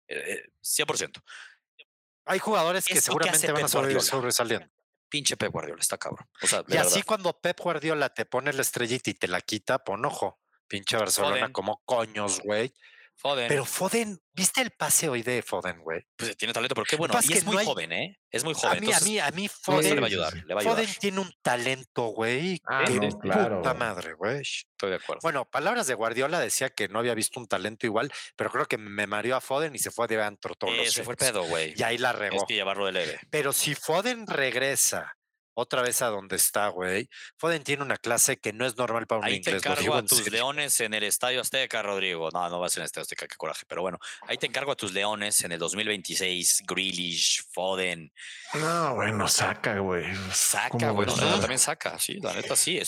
[0.07, 1.17] 100%.
[1.17, 1.85] Eh,
[2.25, 3.67] Hay jugadores que seguramente van a
[4.01, 4.67] sobresaliendo.
[5.07, 6.29] Pinche Pep Guardiola, está cabrón.
[6.67, 10.39] y así cuando Pep Guardiola te pone la estrellita y te la quita, pon ojo.
[10.67, 12.71] Pinche Barcelona, como coños, güey.
[13.19, 13.49] Foden.
[13.49, 16.01] Pero Foden, ¿viste el pase hoy de Foden, güey?
[16.15, 17.13] Pues tiene talento, pero qué bueno.
[17.21, 18.17] Y es muy joven, ¿eh?
[18.31, 18.77] Es muy joven.
[18.77, 19.95] A mí, a mí, a mí Foden.
[19.95, 20.33] Le va a ayudar.
[20.33, 20.77] Le va a ayudar.
[20.77, 22.61] Foden tiene un talento, güey.
[22.65, 23.57] Ah, no, claro.
[23.57, 24.39] Puta madre, güey.
[24.39, 25.19] Estoy de acuerdo.
[25.21, 28.77] Bueno, palabras de Guardiola decía que no había visto un talento igual, pero creo que
[28.77, 30.71] me mareó a Foden y se fue de antro todo.
[30.73, 31.73] Eh, se fue el pedo, güey.
[31.75, 32.37] Y ahí la regó.
[32.37, 33.19] Es que llevarlo de leve.
[33.29, 35.17] Pero si Foden regresa
[35.59, 37.09] otra vez a donde está, güey.
[37.37, 39.55] Foden tiene una clase que no es normal para un ahí inglés.
[39.55, 42.29] Ahí te encargo a tus leones en el Estadio Azteca, Rodrigo.
[42.31, 43.63] No, no va a ser en el Estadio Azteca, qué coraje.
[43.67, 46.63] Pero bueno, ahí te encargo a tus leones en el 2026.
[46.67, 48.11] Grealish, Foden.
[48.55, 50.05] No, bueno, saca, güey.
[50.33, 51.07] Saca, güey.
[51.07, 52.79] No, también saca, sí, la neta sí.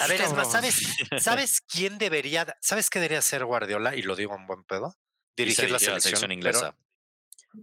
[0.00, 0.82] A ver, es más, ¿sabes,
[1.20, 3.94] ¿sabes quién debería, ¿sabes qué debería ser Guardiola?
[3.96, 4.94] Y lo digo en buen pedo.
[5.36, 6.76] Dirigir la selección, inglesa.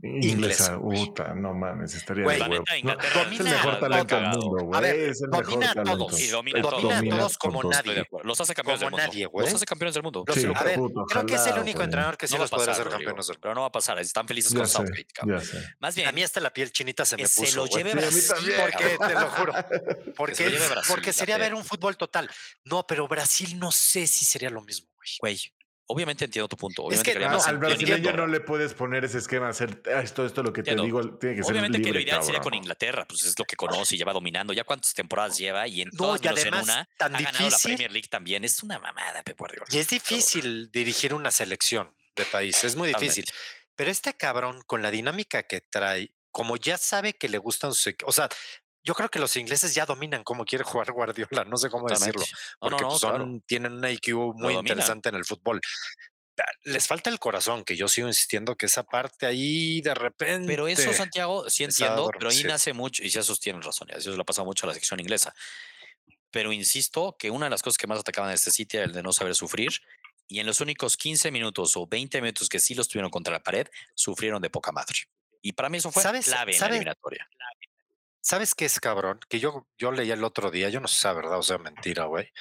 [0.04, 2.64] Inglesa, puta, no mames, estaría de huevo.
[3.32, 5.00] es el mejor talento del mundo, güey.
[5.10, 6.20] Es el domina mejor a todos.
[6.20, 8.08] Y domina, domina a todos como nadie.
[8.24, 9.06] Los hace campeones del mundo.
[9.06, 10.26] Nadie, los hace campeones del mundo.
[10.34, 10.80] Sí, a ver,
[11.10, 13.40] creo que es el único entrenador que sí los podrá hacer campeones del mundo.
[13.42, 15.42] Pero no va a pasar, están felices con Southgate, cabrón.
[15.80, 17.46] Más bien, a mí hasta la piel chinita se me puso.
[17.56, 18.54] Se lo lleve Brasil.
[18.60, 19.54] Porque, te lo juro.
[20.16, 22.30] Porque, porque sería ver un fútbol total.
[22.64, 24.90] No, pero Brasil no sé si sería lo mismo,
[25.20, 25.40] güey.
[25.88, 26.84] Obviamente entiendo tu punto.
[26.84, 30.26] Obviamente es que no, al brasileño no le puedes poner ese esquema, hacer ah, esto,
[30.26, 33.06] esto, lo que te digo, tiene que ser Obviamente que lo ideal sería con Inglaterra,
[33.08, 34.52] pues es lo que conoce y lleva dominando.
[34.52, 37.92] Ya cuántas temporadas lleva y en todas no, en una tan ha ganado la Premier
[37.92, 38.44] League también.
[38.44, 39.68] Es una mamada, Pep Guardiola.
[39.70, 43.26] Y es difícil dirigir una selección de país, es muy difícil.
[43.76, 47.94] Pero este cabrón, con la dinámica que trae, como ya sabe que le gustan sus
[48.06, 48.30] o sea,
[48.86, 52.24] yo creo que los ingleses ya dominan cómo quiere jugar Guardiola, no sé cómo decirlo,
[52.60, 55.60] porque pues, son, tienen un IQ muy interesante en el fútbol.
[56.38, 60.48] Ah, les falta el corazón, que yo sigo insistiendo que esa parte ahí de repente.
[60.48, 63.98] Pero eso, Santiago, sí entiendo, pero ahí nace mucho, y si esos tienen razón, y
[63.98, 65.34] eso le ha pasado mucho a la sección inglesa.
[66.30, 68.94] Pero insisto que una de las cosas que más atacaban a este sitio era el
[68.94, 69.72] de no saber sufrir,
[70.28, 73.42] y en los únicos 15 minutos o 20 minutos que sí los tuvieron contra la
[73.42, 75.08] pared, sufrieron de poca madre.
[75.42, 77.30] Y para mí eso fue ¿Sabes, clave en la eliminatoria.
[78.26, 79.20] ¿Sabes qué es cabrón?
[79.30, 81.60] Que yo, yo leí el otro día, yo no sé si es verdad o sea
[81.60, 82.32] mentira, güey.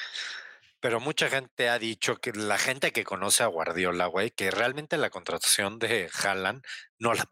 [0.80, 4.96] Pero mucha gente ha dicho que la gente que conoce a Guardiola, güey, que realmente
[4.96, 6.64] la contratación de Haaland
[6.98, 7.30] no la,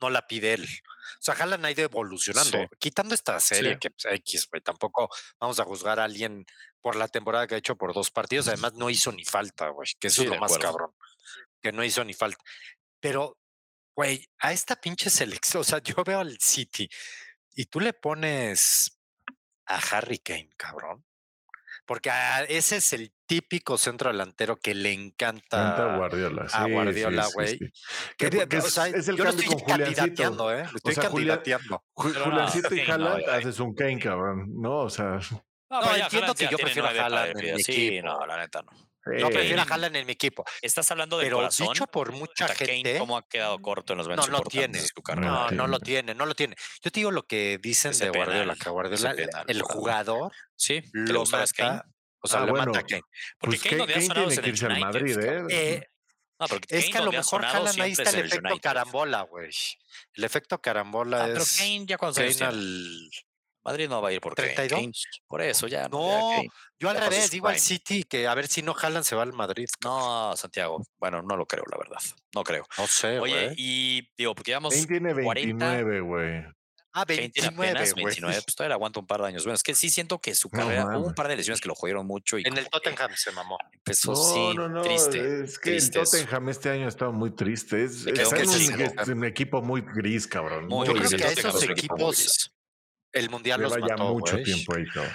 [0.00, 0.62] no la pide él.
[0.64, 2.68] O sea, Haaland ha ido evolucionando.
[2.78, 5.08] Quitando esta serie, que pues, X, güey, tampoco
[5.40, 6.46] vamos a juzgar a alguien
[6.80, 8.46] por la temporada que ha hecho por dos partidos.
[8.46, 10.92] Además, no hizo ni falta, güey, que eso es lo más cabrón.
[11.60, 12.44] Que no hizo ni falta.
[13.00, 13.36] Pero,
[13.96, 16.88] güey, a esta pinche selección, o sea, yo veo al City
[17.58, 19.00] y tú le pones
[19.66, 21.04] a Harry Kane, cabrón.
[21.86, 22.08] Porque
[22.48, 26.46] ese es el típico centro delantero que le encanta a Guardiola.
[26.52, 27.58] a Guardiola, güey.
[28.16, 30.52] es, el yo cambio con Juliancito.
[30.52, 30.66] ¿eh?
[30.72, 31.84] estoy o candidateando.
[31.94, 34.46] Juliancito y Haaland haces un Kane, cabrón.
[34.54, 35.18] No, o sea.
[35.68, 38.06] No, entiendo que yo prefiero a Haaland en mi equipo.
[38.06, 38.87] no, la neta no.
[39.16, 40.44] Yo prefiero a Haaland en mi equipo.
[40.62, 41.68] Estás hablando de Pero corazón.
[41.68, 42.98] dicho por mucha gente.
[42.98, 44.80] ¿Cómo ha quedado corto en los no lo tiene.
[45.16, 46.56] No, no lo tiene, no lo tiene.
[46.82, 49.14] Yo te digo lo que dicen de Guardiola, que Guardiola,
[49.46, 51.84] el jugador sí, lo mata.
[52.20, 53.02] O sea, ah, lo mata a Kane.
[53.38, 53.86] Porque pues Kane, no
[54.26, 55.46] tiene que irse al Madrid, ¿eh?
[55.50, 55.86] eh
[56.40, 59.50] no, es que a lo mejor Haaland ahí está el efecto carambola, güey.
[60.14, 61.32] El efecto carambola ah, es.
[61.32, 63.10] Pero Kane ya cuando Kane al...
[63.68, 65.04] Madrid no va a ir por 32.
[65.26, 65.88] por eso ya.
[65.88, 66.42] No,
[66.78, 69.32] yo al revés, digo al City que a ver si no jalan se va al
[69.32, 69.68] Madrid.
[69.84, 70.82] No, Santiago.
[70.98, 72.00] Bueno, no lo creo, la verdad.
[72.34, 72.66] No creo.
[72.78, 73.18] No sé.
[73.18, 74.74] Oye, y digo, porque llevamos.
[74.74, 76.44] Kane tiene 29, güey.
[76.92, 79.44] Ah, 29, apenas 29, pues todavía aguanta un par de años.
[79.44, 81.74] Bueno, es que sí siento que su carrera, hubo un par de lesiones que lo
[81.74, 82.38] jugaron mucho.
[82.38, 83.58] Y en el Tottenham se mamó.
[83.72, 85.44] Empezó, no, sí, no, no, triste.
[85.44, 87.84] Es que el Tottenham este año ha estado muy triste.
[87.84, 90.66] Es, es un, equipo muy gris, cabrón.
[90.66, 92.50] Muy Yo creo que a esos equipos
[93.12, 95.12] el mundial los mató, ya mucho tiempo ahí, cabrón.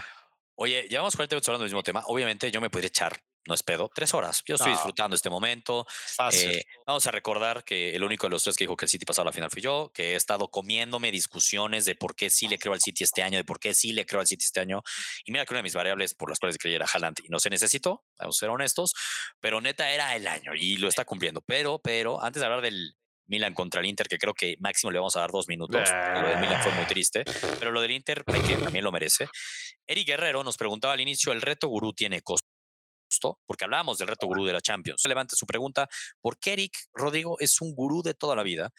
[0.56, 2.04] Oye, llevamos 40 minutos hablando del mismo tema.
[2.06, 4.44] Obviamente yo me podría echar, no es pedo, tres horas.
[4.46, 5.86] Yo estoy disfrutando este momento.
[6.32, 9.04] Eh, vamos a recordar que el único de los tres que dijo que el City
[9.04, 12.48] pasaba a la final fui yo, que he estado comiéndome discusiones de por qué sí
[12.48, 14.60] le creo al City este año, de por qué sí le creo al City este
[14.60, 14.84] año.
[15.26, 17.50] Y mira que una de mis variables por las cuales creyera Haaland y no se
[17.50, 18.94] necesitó, vamos a ser honestos,
[19.40, 21.42] pero neta era el año y lo está cumpliendo.
[21.42, 22.96] Pero, pero, antes de hablar del,
[23.34, 25.90] Milan contra el Inter, que creo que máximo le vamos a dar dos minutos.
[25.90, 27.24] Lo de Milan fue muy triste,
[27.58, 29.28] pero lo del Inter que también lo merece.
[29.88, 32.46] Eric Guerrero nos preguntaba al inicio, ¿el reto gurú tiene costo?
[33.48, 35.02] Porque hablábamos del reto gurú de la Champions.
[35.08, 35.88] Levante su pregunta,
[36.22, 38.70] ¿por qué Eric Rodrigo es un gurú de toda la vida?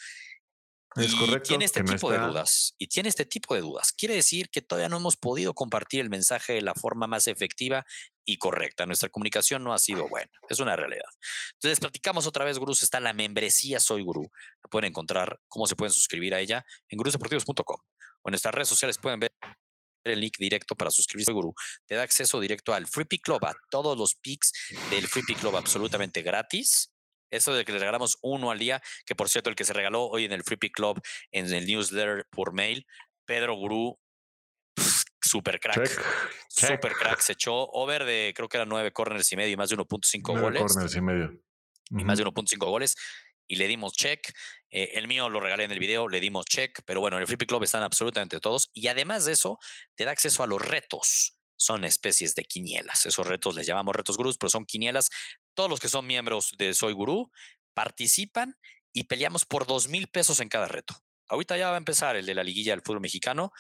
[0.97, 2.75] Es y tiene este tipo de dudas.
[2.79, 3.93] Y tiene este tipo de dudas.
[3.93, 7.85] Quiere decir que todavía no hemos podido compartir el mensaje de la forma más efectiva
[8.25, 8.87] y correcta.
[8.87, 10.31] Nuestra comunicación no ha sido buena.
[10.49, 11.09] Es una realidad.
[11.55, 12.83] Entonces, platicamos otra vez, Gurús.
[12.83, 14.31] Está la membresía Soy Gurú.
[14.63, 17.77] La pueden encontrar, cómo se pueden suscribir a ella en gurusdeportivos.com
[18.25, 19.33] o en nuestras redes sociales pueden ver
[20.05, 21.55] el link directo para suscribirse a Guru.
[21.87, 24.53] Te da acceso directo al Free Pick Club, a todos los picks
[24.91, 26.94] del Free Pick Club absolutamente gratis
[27.37, 30.07] eso de que le regalamos uno al día, que por cierto, el que se regaló
[30.07, 32.87] hoy en el Free Pick Club, en el newsletter por mail,
[33.25, 33.99] Pedro Gurú,
[35.21, 35.91] super crack.
[36.49, 37.21] Super crack.
[37.21, 40.41] Se echó over de, creo que eran nueve corners y medio y más de 1.5
[40.41, 40.63] goles.
[40.63, 41.33] corners y medio.
[41.91, 42.97] Y más de 1.5 goles.
[43.47, 44.33] Y le dimos check.
[44.71, 46.81] Eh, el mío lo regalé en el video, le dimos check.
[46.87, 48.71] Pero bueno, en el Pick Club están absolutamente todos.
[48.73, 49.59] Y además de eso,
[49.97, 53.07] te da acceso a los retos son especies de quinielas.
[53.07, 55.11] Esos retos les llamamos retos gurús, pero son quinielas.
[55.55, 57.31] Todos los que son miembros de Soy Gurú
[57.75, 58.57] participan
[58.93, 60.95] y peleamos por dos mil pesos en cada reto.
[61.29, 63.53] Ahorita ya va a empezar el de la liguilla del fútbol mexicano.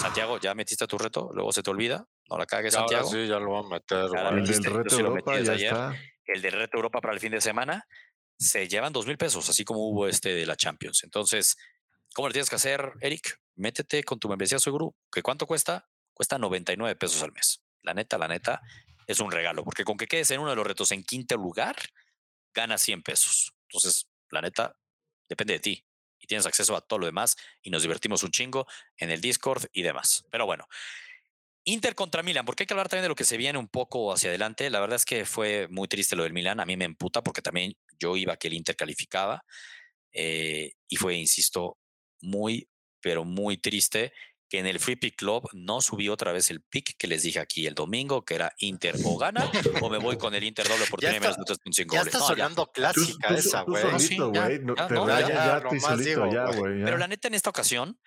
[0.00, 2.06] Santiago, ya metiste tu reto, luego se te olvida.
[2.28, 3.08] No la cagues, Santiago.
[3.08, 3.98] sí, ya lo voy a meter.
[4.38, 5.96] el del reto Europa ya está.
[6.24, 7.86] El del reto Europa para el fin de semana
[8.38, 11.02] se llevan dos mil pesos, así como hubo este de la Champions.
[11.02, 11.56] Entonces,
[12.14, 13.40] ¿cómo le tienes que hacer, Eric?
[13.56, 14.94] Métete con tu membresía Soy Gurú.
[15.10, 15.88] ¿Qué cuánto cuesta?
[16.14, 17.62] cuesta 99 pesos al mes.
[17.82, 18.60] La neta, la neta,
[19.12, 21.76] es un regalo, porque con que quedes en uno de los retos en quinto lugar,
[22.54, 23.52] ganas 100 pesos.
[23.68, 24.76] Entonces, la neta,
[25.28, 25.84] depende de ti.
[26.18, 29.64] Y tienes acceso a todo lo demás y nos divertimos un chingo en el Discord
[29.72, 30.24] y demás.
[30.30, 30.66] Pero bueno,
[31.64, 34.12] Inter contra Milan, porque hay que hablar también de lo que se viene un poco
[34.12, 34.68] hacia adelante.
[34.70, 36.60] La verdad es que fue muy triste lo del Milan.
[36.60, 39.44] A mí me emputa porque también yo iba que el Inter calificaba.
[40.12, 41.78] Eh, y fue, insisto,
[42.20, 42.68] muy,
[43.00, 44.12] pero muy triste
[44.52, 47.40] que en el Free Pick Club no subí otra vez el pick que les dije
[47.40, 49.50] aquí el domingo, que era Inter o gana,
[49.80, 51.88] o me voy con el Inter doble por menos de 3.5 goles.
[51.90, 53.82] Ya está sonando clásica esa, güey.
[56.84, 57.98] Pero la neta, en esta ocasión,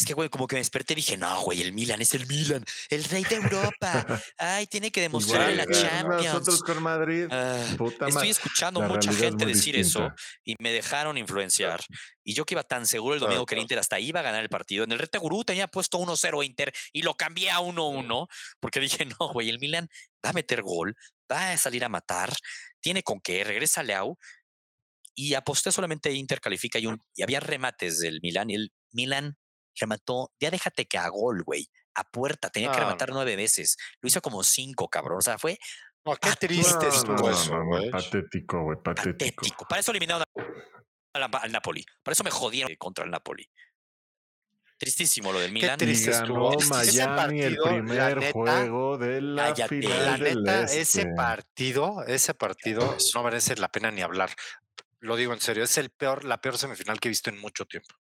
[0.00, 2.26] es que, güey, como que me desperté y dije, no, güey, el Milan es el
[2.26, 4.06] Milan, el rey de Europa.
[4.38, 6.24] Ay, tiene que demostrar en la Champions.
[6.24, 7.26] Nosotros con Madrid.
[7.30, 7.62] Ah,
[8.08, 10.10] estoy escuchando mucha gente decir eso
[10.42, 11.82] y me dejaron influenciar.
[12.24, 14.42] Y yo que iba tan seguro el domingo que el Inter hasta iba a ganar
[14.42, 14.84] el partido.
[14.84, 18.26] En el Rete Gurú tenía puesto 1-0 Inter y lo cambié a 1-1
[18.58, 19.86] porque dije, no, güey, el Milan
[20.24, 20.96] va a meter gol,
[21.30, 22.32] va a salir a matar,
[22.80, 24.18] tiene con qué, regresa Leao.
[25.14, 29.36] Y aposté solamente Inter califica y, un, y había remates del Milan y el Milan
[29.80, 34.08] remató, ya déjate que a gol, güey, a puerta, tenía que rematar nueve veces, lo
[34.08, 35.58] hizo como cinco, cabrón, o sea, fue...
[36.20, 37.90] qué triste güey.
[37.90, 39.66] Patético, güey, patético.
[39.68, 40.24] Para eso eliminaron
[41.14, 43.48] al, Napoli, para eso me jodieron contra el Napoli.
[44.78, 45.76] Tristísimo lo del Milan.
[45.76, 52.32] Qué triste ganó Miami el primer juego de la final la neta, ese partido, ese
[52.32, 54.30] partido no merece la pena ni hablar.
[55.00, 57.66] Lo digo en serio, es el peor, la peor semifinal que he visto en mucho
[57.66, 57.99] tiempo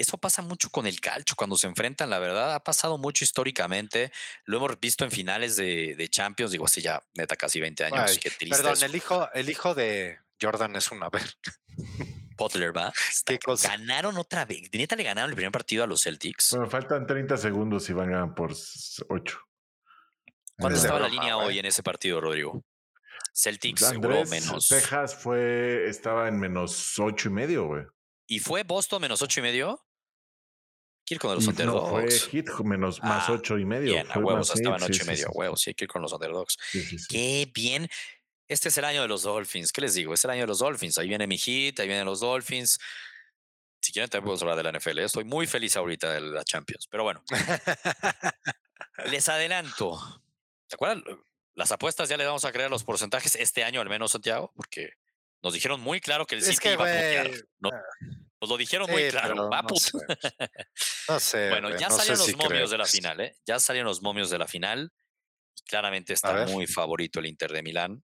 [0.00, 4.10] eso pasa mucho con el calcio cuando se enfrentan, la verdad, ha pasado mucho históricamente.
[4.46, 8.18] Lo hemos visto en finales de, Champions, digo así ya, neta, casi 20 años.
[8.18, 11.22] qué triste perdón, el hijo, el hijo de Jordan es una ver.
[12.38, 12.90] Butler, ¿va?
[13.62, 14.70] Ganaron otra vez.
[14.72, 16.52] Neta le ganaron el primer partido a los Celtics.
[16.52, 19.38] Bueno, faltan 30 segundos y van a ganar por 8.
[20.56, 22.64] ¿Cuánto estaba la línea hoy en ese partido, Rodrigo?
[23.34, 24.68] Celtics seguro menos.
[24.68, 27.84] Texas fue, estaba en menos 8 y medio, güey.
[28.26, 29.86] ¿Y fue Boston menos 8 y medio?
[31.14, 31.82] Ir con los underdogs.
[31.82, 33.92] No, fue Hit menos más ah, ocho y medio.
[33.92, 35.28] Bien, a huevos estaban ocho y medio.
[35.28, 36.56] A huevos, sí hay que ir con los underdogs.
[37.08, 37.88] Qué bien.
[38.48, 39.72] Este es el año de los Dolphins.
[39.72, 40.12] ¿Qué les digo?
[40.12, 40.98] Es el año de los Dolphins.
[40.98, 42.78] Ahí viene mi hit, ahí vienen los Dolphins.
[43.80, 44.98] Si quieren, también podemos hablar de la NFL.
[44.98, 45.04] ¿eh?
[45.04, 46.86] Estoy muy feliz ahorita de la Champions.
[46.90, 47.22] Pero bueno,
[49.06, 49.98] les adelanto.
[50.66, 51.04] ¿Se acuerdan?
[51.54, 54.94] Las apuestas ya le vamos a crear los porcentajes este año, al menos, Santiago, porque
[55.42, 57.30] nos dijeron muy claro que el City iba a putear.
[57.58, 57.70] ¿no?
[58.40, 59.50] Nos lo dijeron muy claro.
[59.50, 61.50] Va, no, sé.
[61.50, 63.36] bueno, ya salieron los momios de la final, ¿eh?
[63.46, 64.92] Ya salieron los momios de la final.
[65.56, 68.02] Y claramente está muy favorito el Inter de Milán.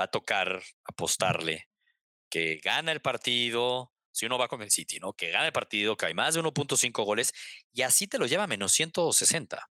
[0.00, 1.68] Va a tocar apostarle
[2.30, 3.92] que gana el partido.
[4.12, 5.14] Si uno va con el City, ¿no?
[5.14, 7.32] Que gana el partido, que hay más de 1.5 goles
[7.72, 9.56] y así te lo lleva a menos 160.
[9.56, 9.68] Va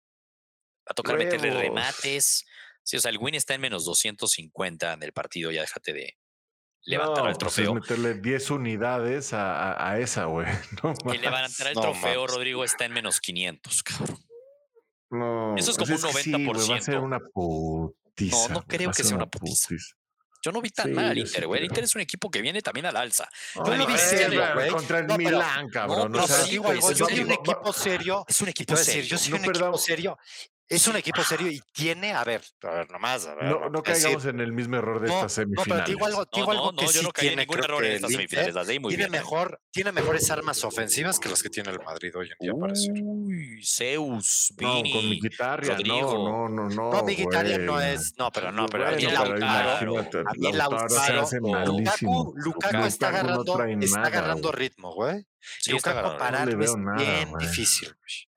[0.85, 2.45] a tocar meterle remates.
[2.83, 6.19] Sí, o sea, el win está en menos 250 en el partido, ya déjate de,
[6.85, 7.69] levantar el pues, trofeo.
[7.71, 10.47] es meterle 10 unidades a, a, esa, güey.
[10.83, 14.19] No, y levantar el trofeo, Rodrigo, está en menos 500, cabrón.
[15.11, 16.71] No, Eso es como un 90%.
[16.71, 18.49] va a ser una putiza.
[18.49, 19.75] No, no creo que sea una putiza.
[20.45, 21.61] Yo no vi tan mal al Inter, güey.
[21.61, 23.29] El Inter es un equipo que viene también al alza.
[23.55, 23.87] No, no,
[24.73, 26.11] contra el Milán, cabrón.
[26.11, 28.25] No, pero, igual, yo soy un equipo serio.
[28.29, 29.05] Es un equipo serio.
[29.05, 30.19] Yo soy un equipo serio
[30.69, 33.45] es un equipo serio y tiene, a ver, a ver, nomás, a ver.
[33.45, 35.69] No, no caigamos en el mismo error de esta semifinal.
[35.69, 38.55] No, pero digo algo, digo algo que sí no tiene, ningún error en estas semifinales,
[38.55, 42.31] las muy tiene mejor, tiene mejores armas ofensivas que las que tiene el Madrid hoy
[42.31, 42.91] en día, parece.
[42.93, 46.93] Uy, Zeus, Vini, no, con Mkhitaryan, no, no, no, no.
[46.93, 51.29] No, Mkhitaryan no es, no, pero no, pero a mí Lautaro, a mí Lautaro,
[51.67, 55.27] Lukaku, Lukaku está agarrando, está agarrando ritmo, güey.
[55.67, 58.32] Lukaku parar es bien difícil, güey.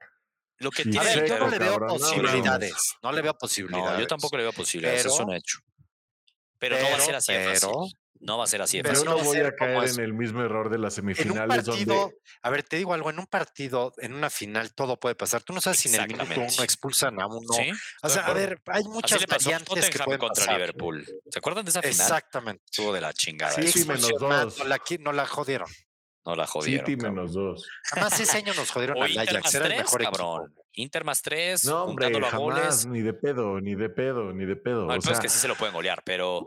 [0.59, 0.99] Lo que tiene.
[0.99, 2.95] A ver, yo no le veo posibilidades.
[3.03, 3.93] No, le veo posibilidades.
[3.93, 5.05] No, yo tampoco le veo posibilidades.
[5.05, 5.59] eso es un hecho.
[6.57, 7.69] Pero, no va a ser así fácil.
[8.21, 10.79] No va a ser así pero no voy a caer en el mismo error de
[10.79, 11.35] las semifinales.
[11.35, 14.97] En un partido, a ver, te digo algo, en un partido, en una final, todo
[14.97, 15.43] puede pasar.
[15.43, 17.53] Tú no sabes si en el minuto uno expulsan a uno.
[17.53, 17.71] ¿Sí?
[18.01, 20.59] O sea, a ver, hay muchas variantes que pueden contra pasar.
[20.59, 21.05] Liverpool.
[21.29, 21.93] ¿Se acuerdan de esa final?
[21.93, 22.63] Exactamente.
[22.65, 23.51] Estuvo de la chingada.
[23.51, 24.57] Sí, sí menos dos.
[24.57, 25.69] No la, no la jodieron.
[26.25, 26.85] No la jodieron.
[26.85, 27.67] City menos dos.
[27.91, 29.53] Además, ese año nos jodieron al Ajax.
[29.55, 30.55] Era el mejor cabrón.
[30.73, 32.85] Inter más tres, no, hombre, jamás, goles.
[32.85, 34.87] Ni de pedo, ni de pedo, ni de pedo.
[34.87, 36.45] No, o sea, es que sí se lo pueden golear, pero.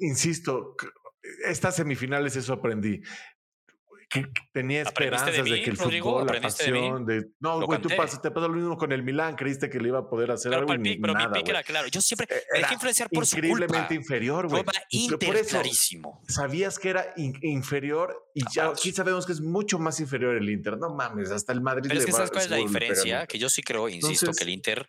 [0.00, 0.74] Insisto,
[1.44, 3.00] estas semifinales eso aprendí
[4.52, 8.48] tenía esperanzas de, que el fútbol, la pasión de, no, güey, tú pasas, te pasó
[8.48, 10.98] lo mismo con el Milán, creíste que le iba a poder hacer pero algo y
[10.98, 11.88] pero nada, mi pick era claro.
[11.88, 13.48] Yo siempre me dejé influenciar por su culpa.
[13.48, 14.64] Increíblemente inferior, güey.
[14.64, 16.22] Por eso, clarísimo.
[16.28, 20.78] Sabías que era inferior y ya aquí sabemos que es mucho más inferior el Inter.
[20.78, 21.88] No mames, hasta el Madrid.
[21.88, 24.50] Pero es que sabes cuál es la diferencia, que yo sí creo, insisto, que el
[24.50, 24.86] Inter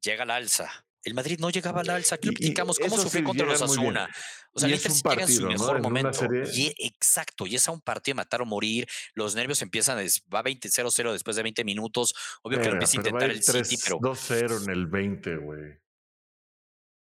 [0.00, 2.14] llega al alza el Madrid no llegaba al alza.
[2.14, 4.08] Aquí lo criticamos cómo sufrió contra los Asuna.
[4.52, 6.26] O sea, el Inter llega en su mejor momento.
[6.52, 8.86] Y, exacto, y es a un partido de matar o morir.
[9.14, 9.98] Los nervios empiezan,
[10.32, 12.14] va 20-0-0 después de 20 minutos.
[12.42, 13.98] Obvio que lo empieza a intentar el City, pero.
[13.98, 15.82] 2-0 en el 20, güey.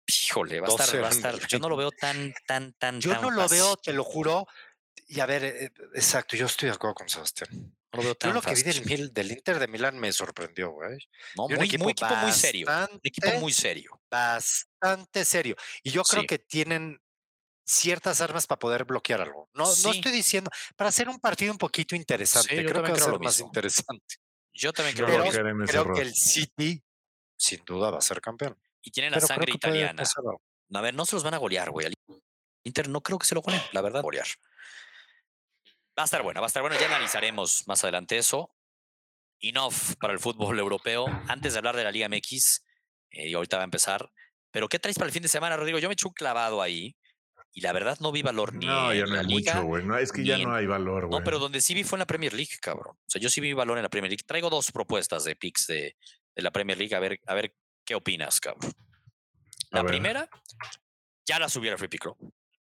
[0.07, 1.47] Híjole, va a, estar, va a estar.
[1.47, 2.99] Yo no lo veo tan, tan, tan.
[2.99, 4.45] Yo no lo veo, te lo juro.
[5.07, 7.49] Y a ver, eh, exacto, yo estoy de acuerdo con Sebastián.
[7.93, 10.97] Yo lo que vi del, del, Inter de Milán me sorprendió, güey.
[11.35, 12.67] No, muy, equipo, muy, equipo muy serio.
[12.67, 14.01] Un equipo muy serio.
[14.09, 15.55] Bastante serio.
[15.83, 17.01] Y yo creo que tienen
[17.65, 19.49] ciertas armas para poder bloquear algo.
[19.53, 23.01] No, no estoy diciendo, para hacer un partido un poquito interesante, creo que va a
[23.01, 24.15] ser más interesante.
[24.53, 26.81] Yo también creo, creo, creo que el City
[27.41, 28.57] sin duda va a ser campeón.
[28.81, 30.03] Y tiene la sangre italiana.
[30.73, 31.91] A ver, no se los van a golear, güey.
[32.63, 34.27] Inter no creo que se lo goleen, la verdad, golear.
[35.97, 36.77] Va a estar bueno, va a estar bueno.
[36.79, 38.55] Ya analizaremos más adelante eso.
[39.39, 41.05] Enough para el fútbol europeo.
[41.27, 42.63] Antes de hablar de la Liga MX,
[43.11, 44.09] eh, y ahorita va a empezar.
[44.51, 45.79] Pero, ¿qué traes para el fin de semana, Rodrigo?
[45.79, 46.95] Yo me eché un clavado ahí
[47.53, 49.83] y la verdad no vi valor ni no, ya no hay Mucho, güey.
[49.83, 51.19] No, es que ya no hay valor, güey.
[51.19, 52.95] No, pero donde sí vi fue en la Premier League, cabrón.
[52.97, 54.23] O sea, yo sí vi valor en la Premier League.
[54.25, 55.95] Traigo dos propuestas de picks de,
[56.35, 56.95] de la Premier League.
[56.95, 58.71] A ver, a ver qué opinas, cabrón.
[59.71, 60.29] La primera,
[61.25, 62.05] ya la subí a Free Pick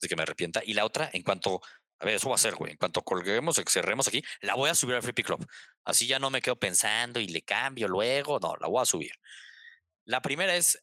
[0.01, 0.63] de que me arrepienta.
[0.65, 1.61] Y la otra, en cuanto,
[2.01, 4.75] a ver, eso va a ser, güey, en cuanto colguemos, cerremos aquí, la voy a
[4.75, 5.45] subir al Pick Club.
[5.85, 8.39] Así ya no me quedo pensando y le cambio luego.
[8.41, 9.13] No, la voy a subir.
[10.05, 10.79] La primera es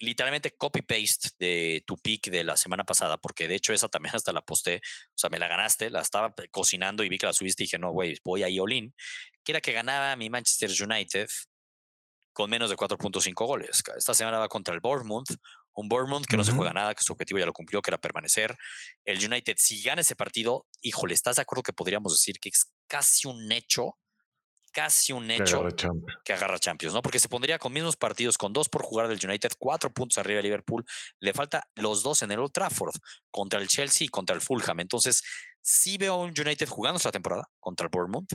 [0.00, 4.32] literalmente copy-paste de tu pick de la semana pasada, porque de hecho esa también hasta
[4.32, 7.62] la posté, o sea, me la ganaste, la estaba cocinando y vi que la subiste
[7.62, 8.94] y dije, no, güey, voy a Iolín,
[9.42, 11.28] que era que ganaba mi Manchester United
[12.32, 13.82] con menos de 4.5 goles.
[13.96, 15.30] Esta semana va contra el Bournemouth,
[15.76, 17.98] un Bournemouth que no se juega nada, que su objetivo ya lo cumplió, que era
[17.98, 18.56] permanecer.
[19.04, 22.72] El United, si gana ese partido, híjole, ¿estás de acuerdo que podríamos decir que es
[22.88, 23.96] casi un hecho
[24.72, 25.64] casi un hecho
[26.22, 27.00] que agarra, Champions, ¿no?
[27.00, 30.36] Porque se pondría con mismos partidos, con dos por jugar del United, cuatro puntos arriba
[30.36, 30.84] de Liverpool,
[31.18, 32.94] le falta los dos en el Old Trafford,
[33.30, 34.80] contra el Chelsea y contra el Fulham.
[34.80, 35.22] Entonces,
[35.62, 38.34] sí veo a un United jugando esta temporada contra el Bournemouth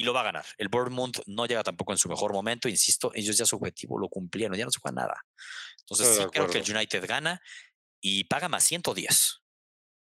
[0.00, 0.46] y lo va a ganar.
[0.56, 4.08] El Bournemouth no llega tampoco en su mejor momento, insisto, ellos ya su objetivo lo
[4.08, 5.26] cumplieron, ya no se juega nada.
[5.80, 7.42] Entonces, sí creo que el United gana
[8.00, 9.42] y paga más 110.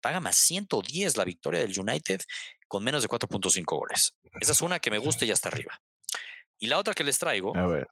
[0.02, 2.20] Paga más 110 la victoria del United
[2.68, 4.14] con menos de 4.5 goles.
[4.42, 5.82] Esa es una que me gusta y ya está arriba.
[6.60, 7.88] Y la otra que les traigo, a ver,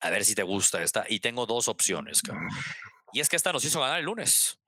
[0.00, 1.04] a ver si te gusta esta.
[1.10, 2.22] Y tengo dos opciones.
[3.12, 4.58] Y es que esta nos hizo ganar el lunes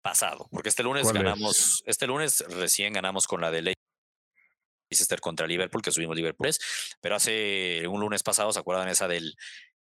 [0.00, 3.74] pasado, porque este lunes ganamos, este lunes recién ganamos con la de
[4.94, 6.50] Leicester contra Liverpool, que subimos Liverpool,
[7.00, 9.34] pero hace un lunes pasado, ¿se acuerdan esa del,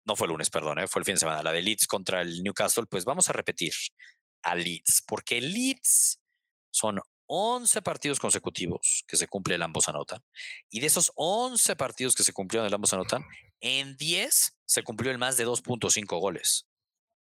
[0.06, 0.88] no fue el lunes, perdón, ¿eh?
[0.88, 3.74] fue el fin de semana, la de Leeds contra el Newcastle, pues vamos a repetir
[4.44, 6.20] a Leeds, porque Leeds
[6.72, 10.24] son 11 partidos consecutivos que se cumple el ambos anotan.
[10.70, 13.24] Y de esos 11 partidos que se cumplieron el ambos anotan,
[13.60, 16.66] en 10 se cumplió el más de 2.5 goles.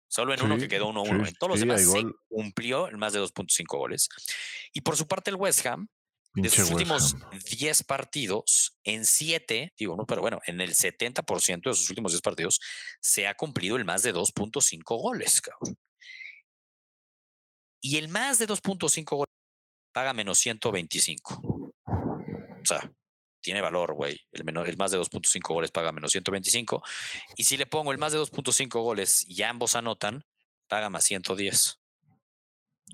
[0.08, 1.28] Solo en uno que quedó 1-1.
[1.28, 4.10] en todos los demás se cumplió el más de 2.5 goles.
[4.74, 5.88] Y por su parte el West Ham,
[6.34, 7.16] de sus últimos
[7.58, 12.22] 10 partidos, en 7, digo, no, pero bueno, en el 70% de sus últimos 10
[12.22, 12.60] partidos,
[13.02, 15.78] se ha cumplido el más de 2.5 goles, cabrón.
[17.82, 19.34] Y el más de 2.5 goles
[19.94, 21.74] paga menos 125.
[21.86, 22.92] O sea,
[23.42, 24.20] tiene valor, güey.
[24.32, 26.84] El, el más de 2.5 goles paga menos 125.
[27.38, 30.26] Y si le pongo el más de 2.5 goles y ambos anotan,
[30.68, 31.80] paga más 110.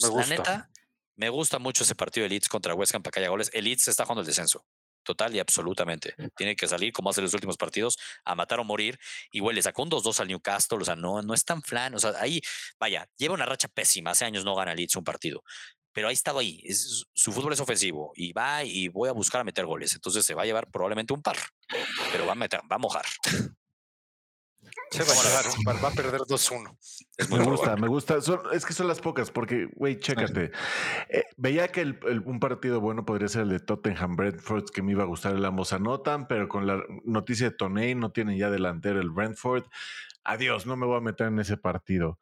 [0.02, 0.30] Me gusta.
[0.30, 0.72] La neta,
[1.16, 3.50] me gusta mucho ese partido de Leeds contra West Ham para que haya goles.
[3.54, 4.66] El Leeds está jugando el descenso.
[5.04, 6.16] Total y absolutamente.
[6.36, 8.98] Tiene que salir, como hace los últimos partidos, a matar o morir.
[9.32, 10.80] Y güey, le sacó un 2-2 al Newcastle.
[10.82, 11.94] O sea, no, no es tan flan.
[11.94, 12.42] O sea, ahí,
[12.80, 14.12] vaya, lleva una racha pésima.
[14.12, 15.44] Hace años no gana Leeds un partido
[15.96, 16.62] pero ahí estado ahí.
[17.14, 19.94] su fútbol es ofensivo y va y voy a buscar a meter goles.
[19.96, 21.38] Entonces se va a llevar probablemente un par,
[22.12, 23.06] pero va a, meter, va a mojar.
[24.96, 26.78] Se va a llevar va a perder 2-1.
[27.30, 28.18] Me gusta, me gusta.
[28.54, 30.52] es que son las pocas, porque, güey, chécate.
[31.10, 34.92] Eh, veía que el, un partido bueno podría ser el de Tottenham Brentford, que me
[34.92, 38.50] iba a gustar el ambos anotan, pero con la noticia de Toney no tienen ya
[38.50, 39.66] delantero el Brentford.
[40.24, 42.20] Adiós, no me voy a meter en ese partido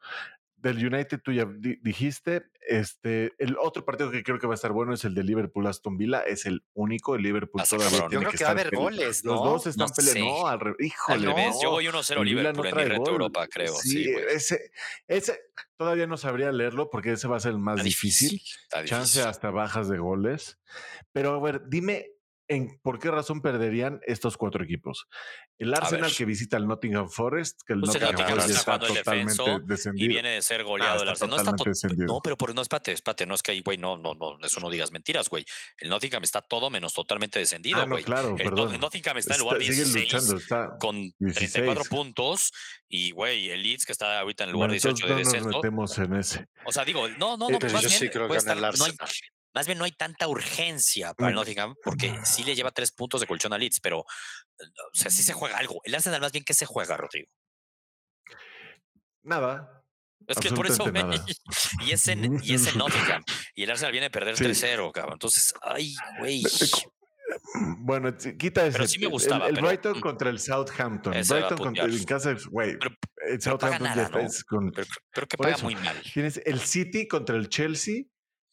[0.64, 1.46] del United tú ya
[1.82, 2.46] dijiste.
[2.66, 5.66] Este, el otro partido que creo que va a estar bueno es el de Liverpool
[5.66, 6.20] Aston Villa.
[6.20, 7.14] Es el único.
[7.14, 9.34] El Liverpool todavía Yo creo que, va a haber goles, ¿no?
[9.34, 10.24] Los dos están peleando.
[10.24, 11.30] No, al híjole.
[11.30, 13.74] Al Yo voy 1-0 Liverpool en mi Europa, creo.
[13.74, 14.72] Sí, ese,
[15.06, 15.38] ese
[15.76, 18.40] todavía no sabría leerlo porque ese va a ser el más difícil.
[18.86, 20.58] Chance hasta bajas de goles.
[21.12, 22.13] Pero a ver, dime
[22.82, 25.06] por qué razón perderían estos cuatro equipos.
[25.58, 30.04] El Arsenal que visita el Nottingham Forest, que el pues Nottingham, Forest está, totalmente descendido.
[30.04, 31.30] Y viene de ser goleado ah, el Arsenal.
[31.30, 31.52] No, está
[31.96, 34.60] no, pero por, no, espate, espate, no es que ahí, güey, no, no, no, eso
[34.60, 35.44] no digas mentiras, güey.
[35.78, 38.04] El Nottingham está todo menos totalmente descendido, ah, güey.
[38.04, 38.74] claro, el, perdón.
[38.74, 42.52] el, Nottingham está en lugar 16 luchando, con 34 puntos
[42.88, 45.48] y, güey, el Leeds que está ahorita en el lugar 18 de descenso.
[45.48, 46.46] Nos metemos en ese.
[46.66, 48.64] O sea, digo, no, no, no, pues más yo bien, sí creo que estar, el
[48.64, 48.94] Arsenal.
[49.54, 53.20] Más bien no hay tanta urgencia para el Nottingham porque sí le lleva tres puntos
[53.20, 54.06] de colchón a Leeds, pero o
[54.92, 55.80] sea, sí se juega algo.
[55.84, 57.30] El Arsenal más bien que se juega, Rodrigo.
[59.22, 59.82] Nada.
[60.26, 60.84] Es que por eso
[61.86, 63.22] y ese y ese Nottingham
[63.54, 65.14] y el Arsenal viene a perder 3-0, cabrón.
[65.14, 66.42] Entonces, ay, güey.
[67.78, 68.72] Bueno, quita ese.
[68.72, 69.48] Pero sí me gustaba.
[69.48, 70.00] El, Brighton mm.
[70.00, 71.12] contra el Southampton.
[71.12, 72.76] Brighton contra el casa, güey.
[73.28, 74.20] El Southampton ya está.
[74.46, 76.00] Con, pero, que paga muy mal.
[76.12, 78.04] Tienes el City contra el Chelsea.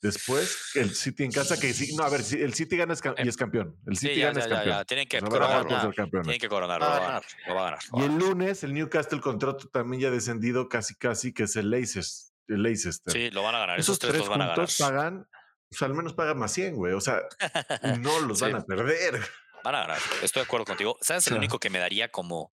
[0.02, 3.38] Después, el City en casa, que sí, no, a ver, el City gana y es
[3.38, 3.78] campeón.
[3.86, 4.86] El City gana es campeón.
[4.88, 5.92] Tienen que coronarlo.
[5.94, 7.24] Tienen que coronarlo, lo va a ganar.
[7.48, 11.34] Lo va a ganar y el lunes, el Newcastle contrato también ya descendido casi, casi,
[11.34, 12.32] que es el Leicester.
[12.48, 13.14] El Leicester.
[13.14, 13.80] Sí, lo van a ganar.
[13.80, 14.68] Esos, tres, los van a ganar.
[14.80, 15.28] pagan,
[15.70, 16.94] pues al menos pagan más 100, güey.
[16.94, 17.22] O sea,
[18.00, 19.22] no los van a perder.
[19.64, 20.00] Van a ganar.
[20.24, 20.98] Estoy de acuerdo contigo.
[21.02, 21.28] ¿Sabes?
[21.28, 22.54] El único que me daría como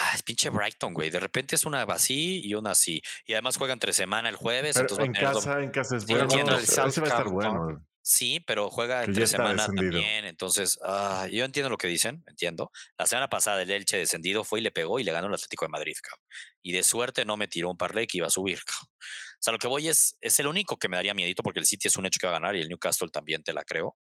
[0.00, 1.10] Ah, es pinche Brighton, güey.
[1.10, 3.02] De repente es una así y una así.
[3.26, 4.76] Y además juega entre semana el jueves.
[4.76, 6.30] entonces en casa, en casa es bueno.
[6.60, 7.84] Sí, va a estar bueno.
[8.00, 10.24] Sí, pero juega entre semana también.
[10.24, 12.70] Entonces, ah, yo entiendo lo que dicen, entiendo.
[12.96, 15.64] La semana pasada el Elche descendido fue y le pegó y le ganó el Atlético
[15.64, 16.24] de Madrid, cabrón.
[16.62, 18.88] Y de suerte no me tiró un parlay que iba a subir, cabrón.
[18.92, 21.66] O sea, lo que voy es, es el único que me daría miedito porque el
[21.66, 23.96] City es un hecho que va a ganar y el Newcastle también te la creo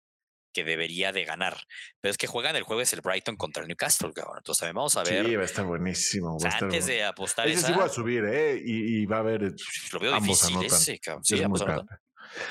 [0.57, 1.54] que debería de ganar.
[2.00, 4.38] Pero es que juegan el jueves el Brighton contra el Newcastle, cabrón.
[4.38, 5.26] Entonces vamos a ver.
[5.26, 6.38] Sí, va a estar buenísimo.
[6.42, 8.59] antes de apostar ese esa, sí va a subir, ¿eh?
[8.64, 9.44] Y, va a haber.
[9.44, 9.50] Eh,
[9.92, 11.22] lo veo difícil ese, cabrón.
[11.24, 12.00] Sí, ambos anotan.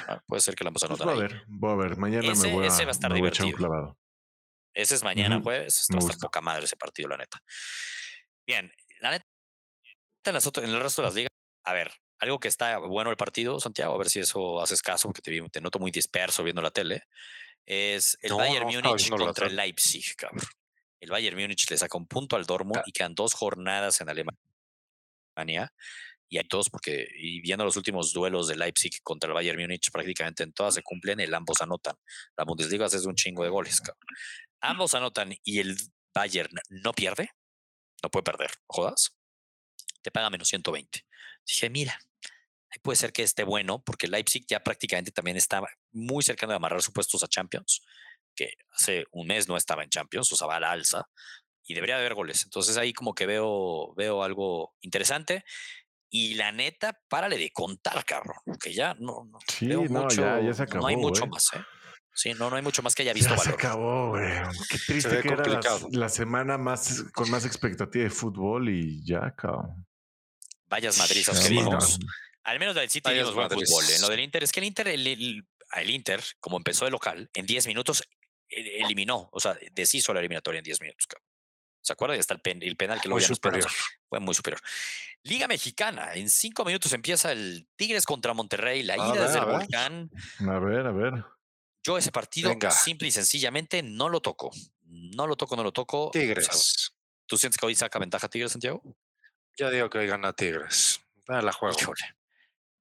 [0.07, 1.15] Ah, puede ser que la ambos pues anotan.
[1.15, 1.97] voy a ver, voy a ver.
[1.97, 3.97] Mañana me voy a, ese va a estar divertido.
[4.71, 5.87] Ese es mañana, jueves.
[5.91, 7.39] va a estar poca madre ese partido, la neta.
[8.45, 9.25] Bien, la neta,
[10.25, 11.31] en, en el resto de las ligas,
[11.63, 15.07] a ver, algo que está bueno el partido, Santiago, a ver si eso haces caso,
[15.07, 17.01] porque te, te noto muy disperso viendo la tele
[17.65, 20.45] es el Bayern Múnich contra el Leipzig, cabrón.
[20.99, 25.73] El Bayern Múnich le saca un punto al Dortmund y quedan dos jornadas en Alemania.
[26.27, 29.91] Y hay todos, porque y viendo los últimos duelos de Leipzig contra el Bayern Múnich,
[29.91, 31.95] prácticamente en todas se cumplen, el ambos anotan.
[32.35, 34.07] La Bundesliga hace un chingo de goles, cabrón.
[34.61, 35.77] Ambos anotan y el
[36.13, 37.29] Bayern no pierde,
[38.01, 39.15] no puede perder, jodas,
[40.01, 41.05] te paga menos 120.
[41.45, 41.99] Dije, mira,
[42.81, 45.61] puede ser que esté bueno, porque Leipzig ya prácticamente también está
[45.91, 47.81] muy cercano de amarrar supuestos a Champions,
[48.35, 51.07] que hace un mes no estaba en Champions, o sea, va a la alza,
[51.65, 52.43] y debería haber goles.
[52.43, 55.43] Entonces ahí como que veo, veo algo interesante.
[56.09, 59.39] Y la neta, párale de contar, cabrón, que ya no, no,
[59.89, 61.59] no, ya, se acabó, no hay mucho más, ¿eh?
[62.13, 63.35] Sí, no, no hay mucho más que haya visto.
[63.35, 64.31] Ya se acabó, güey.
[64.69, 65.43] Qué triste que era
[65.91, 69.85] la, semana más con más expectativa de fútbol y ya, cabrón.
[70.67, 71.99] Vayas madrizas que vimos.
[72.45, 73.83] Al menos del City vimos buen fútbol.
[73.89, 75.43] En lo del Inter, es que el Inter, el,
[75.89, 78.03] Inter, como empezó de local, en 10 minutos
[78.47, 81.07] e, eliminó, o sea, deshizo la eliminatoria en 10 minutos.
[81.81, 82.19] ¿Se acuerdan?
[82.19, 83.69] Está el, el penal que lo superior.
[84.09, 84.61] Fue muy superior.
[85.23, 90.11] Liga Mexicana, en 5 minutos empieza el Tigres contra Monterrey, la ida desde el volcán.
[90.47, 91.25] A ver, a ver.
[91.83, 94.51] Yo ese partido, simple y sencillamente, no lo toco.
[94.83, 96.11] No lo toco, no lo toco.
[96.11, 96.91] Tigres.
[97.25, 98.83] ¿Tú sientes que hoy saca ventaja Tigres, Santiago?
[99.57, 101.01] Yo digo que hoy gana Tigres.
[101.27, 101.75] la juego.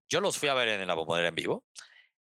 [0.08, 1.64] Yo los fui a ver en la bombonera en vivo.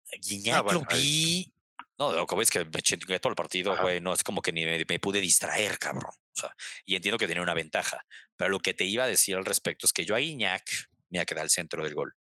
[0.08, 1.54] Ah, Guiñac lo vi.
[1.98, 4.02] No, lo que ves es que me chingué todo el partido, güey.
[4.02, 6.12] No es como que ni me, pude distraer, cabrón.
[6.12, 6.56] O sea,
[6.86, 8.06] y entiendo que tenía una ventaja.
[8.36, 10.64] Pero lo que te iba a decir al respecto es que yo a Guiñac,
[11.10, 12.16] me quedado al centro del gol.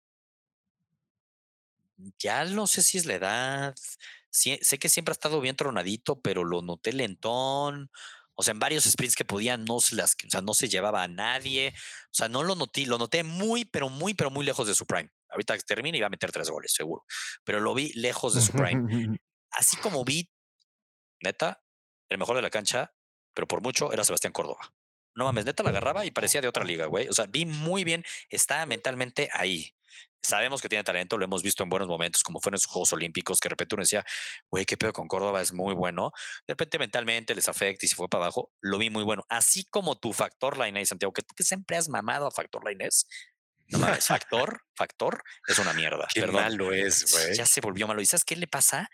[2.18, 3.74] Ya no sé si es la edad.
[4.30, 7.90] sé que siempre ha estado bien tronadito, pero lo noté lentón.
[8.40, 11.02] O sea, en varios sprints que podía, no se las, o sea, no se llevaba
[11.02, 11.74] a nadie.
[12.06, 14.86] O sea, no lo noté, lo noté muy, pero muy, pero muy lejos de su
[14.86, 15.10] prime.
[15.30, 17.04] Ahorita que termine iba a meter tres goles, seguro.
[17.44, 19.18] Pero lo vi lejos de su prime.
[19.50, 20.30] Así como vi,
[21.22, 21.62] neta,
[22.08, 22.94] el mejor de la cancha,
[23.34, 24.74] pero por mucho, era Sebastián Córdoba.
[25.14, 27.08] No mames, neta la agarraba y parecía de otra liga, güey.
[27.08, 29.74] O sea, vi muy bien, estaba mentalmente ahí.
[30.22, 32.92] Sabemos que tiene talento, lo hemos visto en buenos momentos, como fue en los Juegos
[32.92, 34.04] Olímpicos, que de repente uno decía,
[34.50, 36.12] güey, qué pedo con Córdoba, es muy bueno.
[36.46, 39.24] De repente mentalmente les afecta y se fue para abajo, lo vi muy bueno.
[39.28, 42.88] Así como tu factor line Santiago, que tú que siempre has mamado a factor line
[43.68, 46.06] no mames, factor, factor es una mierda.
[46.12, 47.34] Qué malo es, güey.
[47.36, 48.00] Ya se volvió malo.
[48.00, 48.90] ¿Y sabes qué le pasa?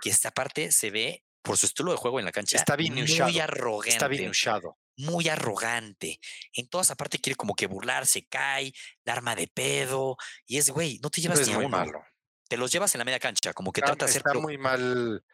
[0.00, 2.56] Que esta parte se ve por su estilo de juego en la cancha.
[2.56, 3.90] Está bien muy arrogante.
[3.90, 4.78] Está bien usado.
[4.96, 6.20] Muy arrogante.
[6.52, 8.72] En toda esa parte quiere como que burlarse, cae,
[9.04, 10.16] la arma de pedo.
[10.46, 11.68] Y es, güey, no te llevas ni a uno.
[11.68, 12.04] Malo.
[12.48, 14.22] Te los llevas en la media cancha, como que trata de hacer.
[14.24, 15.24] Está muy mal.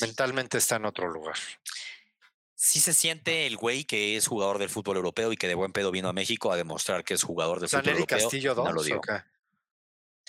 [0.00, 1.36] Mentalmente está en otro lugar
[2.58, 5.72] sí se siente el güey que es jugador del fútbol europeo y que de buen
[5.72, 8.18] pedo vino a México a demostrar que es jugador del fútbol europeo.
[8.18, 9.00] Castillo 2, no lo digo.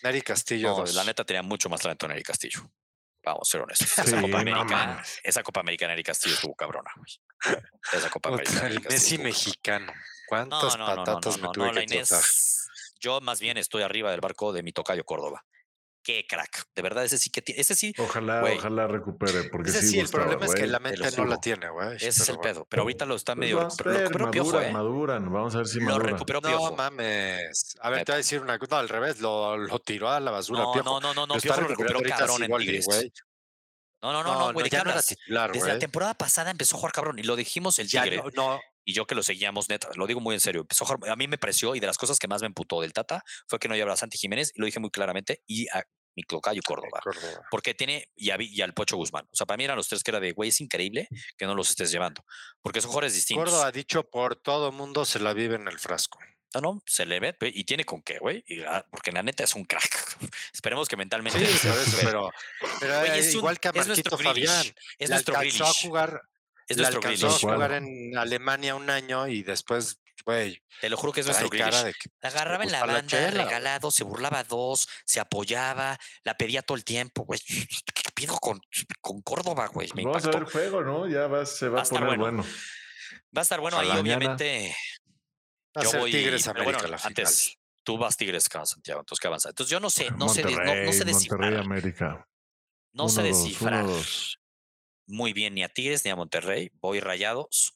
[0.03, 2.71] Neri Castillo no, La neta tenía mucho más talento Neri Castillo.
[3.23, 3.97] Vamos a ser honestos.
[3.97, 7.59] esa, Copa América, esa Copa América Neri Castillo estuvo cabrona, güey.
[7.91, 8.67] Esa Copa América.
[8.67, 9.91] El Messi mexicano.
[10.27, 12.03] ¿Cuántas patatas me tuve que
[12.99, 15.43] Yo más bien estoy arriba del barco de mi tocayo Córdoba
[16.03, 16.65] qué crack.
[16.75, 17.61] De verdad, ese sí que tiene.
[17.61, 17.93] Ese sí.
[17.97, 19.45] Ojalá, ojalá recupere.
[19.45, 21.95] Porque ese sí, el problema es que la mente no la tiene, güey.
[21.95, 22.65] Ese es el pedo.
[22.69, 23.61] Pero ahorita lo está pues medio.
[23.61, 24.71] Lo recuperó Piojo, ¿eh?
[24.71, 26.71] Maduran, vamos a ver si Lo recuperó Piojo.
[26.71, 27.75] No mames.
[27.81, 28.79] A ver, te voy a decir una cosa.
[28.79, 30.61] al revés, lo, lo tiró a la basura.
[30.61, 31.35] No, no, no, no, no.
[31.35, 32.87] Piojo lo recuperó cabrón en Tigres.
[34.01, 34.69] No, no, no, no, güey.
[34.71, 38.23] No, Desde la temporada pasada empezó a jugar cabrón y lo dijimos el Tigre.
[38.35, 38.59] no,
[38.89, 40.61] y yo que lo seguíamos, neta, lo digo muy en serio.
[40.61, 42.91] Empezó a, a mí me pareció y de las cosas que más me emputó del
[42.91, 45.83] Tata fue que no llevaba a Santi Jiménez y lo dije muy claramente y a
[46.15, 47.45] mi Clocayo Córdoba, Córdoba.
[47.51, 49.25] Porque tiene y, y, al Pocho Guzmán.
[49.31, 51.53] O sea, para mí eran los tres que era de, güey, es increíble que no
[51.53, 52.25] los estés llevando
[52.63, 53.45] porque son jugadores distintos.
[53.45, 56.17] Córdoba ha dicho por todo mundo se la vive en el frasco.
[56.55, 58.43] No, no, se le ve y tiene con qué, güey.
[58.67, 60.17] Ah, porque la neta es un crack.
[60.51, 61.45] Esperemos que mentalmente.
[61.45, 61.67] Sí,
[62.01, 62.31] pero,
[62.79, 64.65] pero, es igual que a Marquito Fabián.
[64.97, 66.21] Es nuestro alcanzó a jugar.
[66.69, 70.61] Es nuestro alcanzó a jugar en Alemania un año y después, güey.
[70.79, 71.95] Te lo juro que es nuestro Grealish.
[72.21, 77.23] Agarraba en la banda, regalado, se burlaba dos, se apoyaba, la pedía todo el tiempo,
[77.23, 77.39] güey.
[77.39, 78.61] ¿Qué pido con,
[79.01, 79.89] con Córdoba, güey?
[79.95, 81.07] Vamos a ver juego, ¿no?
[81.07, 82.45] Ya va, se va, a poner bueno.
[83.35, 84.75] Va a estar bueno ahí, obviamente.
[85.81, 89.49] yo voy, Tigres América la antes tú vas Tigres acá, Santiago, entonces qué avanza.
[89.49, 91.55] Entonces yo no sé, no sé, no, sé descifrar.
[91.55, 92.27] América.
[92.93, 93.85] No sé descifrar
[95.09, 96.71] muy bien ni a Tigres ni a Monterrey.
[96.75, 97.73] Voy rayados.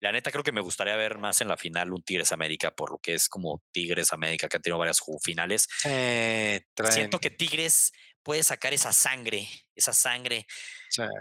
[0.00, 2.90] La neta creo que me gustaría ver más en la final un Tigres América por
[2.90, 5.68] lo que es como Tigres América que han tenido varias finales.
[6.90, 7.92] Siento que Tigres
[8.22, 10.46] puede sacar esa sangre, esa sangre.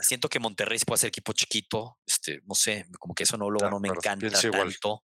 [0.01, 3.59] Siento que Monterrey puede ser equipo chiquito, este, no sé, como que eso no, lo,
[3.69, 5.03] no me encanta tanto.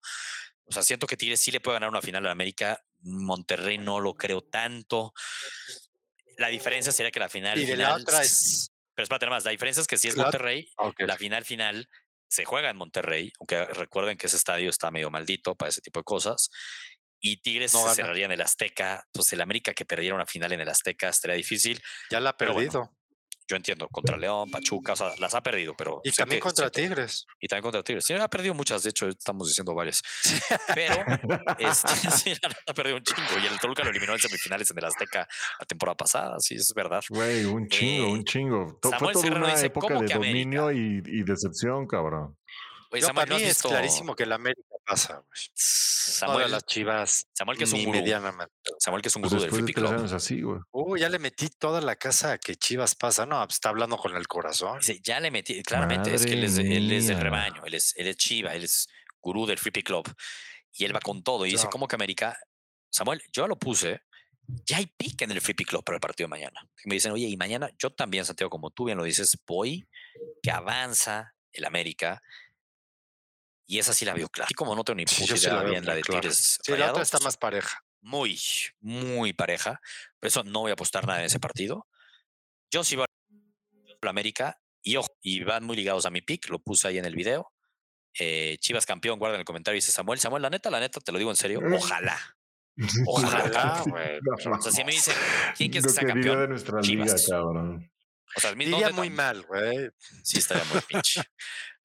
[0.66, 2.84] O sea, siento que Tigres sí le puede ganar una final a América.
[3.02, 5.14] Monterrey no lo creo tanto.
[6.38, 7.58] La diferencia sería que la final.
[7.60, 8.72] Y de la otra es.
[9.00, 11.90] Pero espérate más, la diferencia es que si es Monterrey, la final final
[12.28, 16.02] se juega en Monterrey, aunque recuerden que ese estadio está medio maldito para ese tipo
[16.02, 16.50] de cosas.
[17.22, 19.02] Y Tigres se cerraría en el Azteca.
[19.06, 21.82] Entonces, el América que perdiera una final en el Azteca estaría difícil.
[22.10, 22.94] Ya la ha perdido
[23.50, 26.02] yo entiendo, contra León, Pachuca, o sea, las ha perdido, pero...
[26.04, 27.26] Y también contra Tigres.
[27.40, 28.06] Y también contra Tigres.
[28.06, 30.04] Sí, ha perdido muchas, de hecho, estamos diciendo varias.
[30.76, 30.94] Pero,
[31.58, 32.34] este, sí,
[32.68, 33.40] ha perdido un chingo.
[33.42, 35.28] Y el Toluca lo eliminó en semifinales en el Azteca
[35.60, 37.04] la temporada pasada, sí, es verdad.
[37.10, 38.80] Güey, un chingo, un eh, chingo.
[39.00, 42.39] Fue toda una época de dominio y, y decepción, cabrón.
[42.92, 45.24] Oye, Samuel, para mí es clarísimo que el América pasa,
[45.54, 47.28] Samuel, las Chivas.
[47.34, 48.00] Samuel que es un gurú.
[48.80, 50.12] Samuel que es un pues gurú del Flippy Club.
[50.12, 50.60] así, güey.
[50.72, 53.28] Uh, ya le metí toda la casa a que Chivas pasa.
[53.28, 54.80] No, pues, está hablando con el corazón.
[55.04, 58.08] ya le metí, claramente, es que él es, él es, del rebaño, él es, él
[58.08, 58.88] es Chiva, él es
[59.22, 60.12] gurú del Flippy Club.
[60.74, 61.46] Y él va con todo.
[61.46, 62.40] Y dice, ¿cómo que América?
[62.90, 64.02] Samuel, yo lo puse.
[64.66, 66.60] Ya hay pique en el Flippy Club para el partido de mañana.
[66.86, 69.88] me dicen, oye, y mañana yo también, Santiago, como tú bien lo dices, voy
[70.42, 72.22] que avanza el América
[73.70, 74.48] y esa sí la veo clara.
[74.48, 76.58] Así como no tengo ni puta idea bien la de Tigres.
[76.64, 77.86] Sí, la otra está más pareja.
[78.02, 78.40] Muy,
[78.80, 79.80] muy pareja.
[80.20, 81.86] Por eso no voy a apostar nada en ese partido.
[82.72, 86.50] Yo sí voy a la América y ojo, y van muy ligados a mi pick,
[86.50, 87.54] lo puse ahí en el video.
[88.18, 90.20] Eh, Chivas campeón, guarda en el comentario, dice Samuel.
[90.20, 92.18] Samuel, la neta, la neta, te lo digo en serio, ojalá.
[93.06, 94.20] Ojalá, güey.
[94.58, 95.14] O sea, si me dicen,
[95.56, 96.40] ¿quién quiere que sea campeón?
[96.40, 97.92] De nuestra Liga, cabrón.
[98.36, 99.92] O sea, Diría muy mal, güey.
[100.24, 101.22] Sí, estaría muy pinche.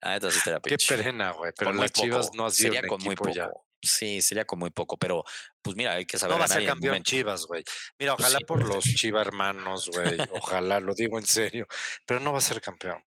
[0.05, 0.43] Ah, entonces.
[0.63, 1.51] Qué pena, güey.
[1.57, 3.65] Pero las Chivas no ha sido Sería con muy poco.
[3.81, 5.23] Sí, sería con muy poco, pero
[5.63, 6.35] pues mira, hay que saber.
[6.35, 7.63] No va a ser campeón Chivas, güey.
[7.97, 10.15] Mira, pues ojalá por los Chivas hermanos, güey.
[10.31, 11.65] Ojalá, lo digo en serio.
[12.05, 13.03] Pero no va a ser campeón.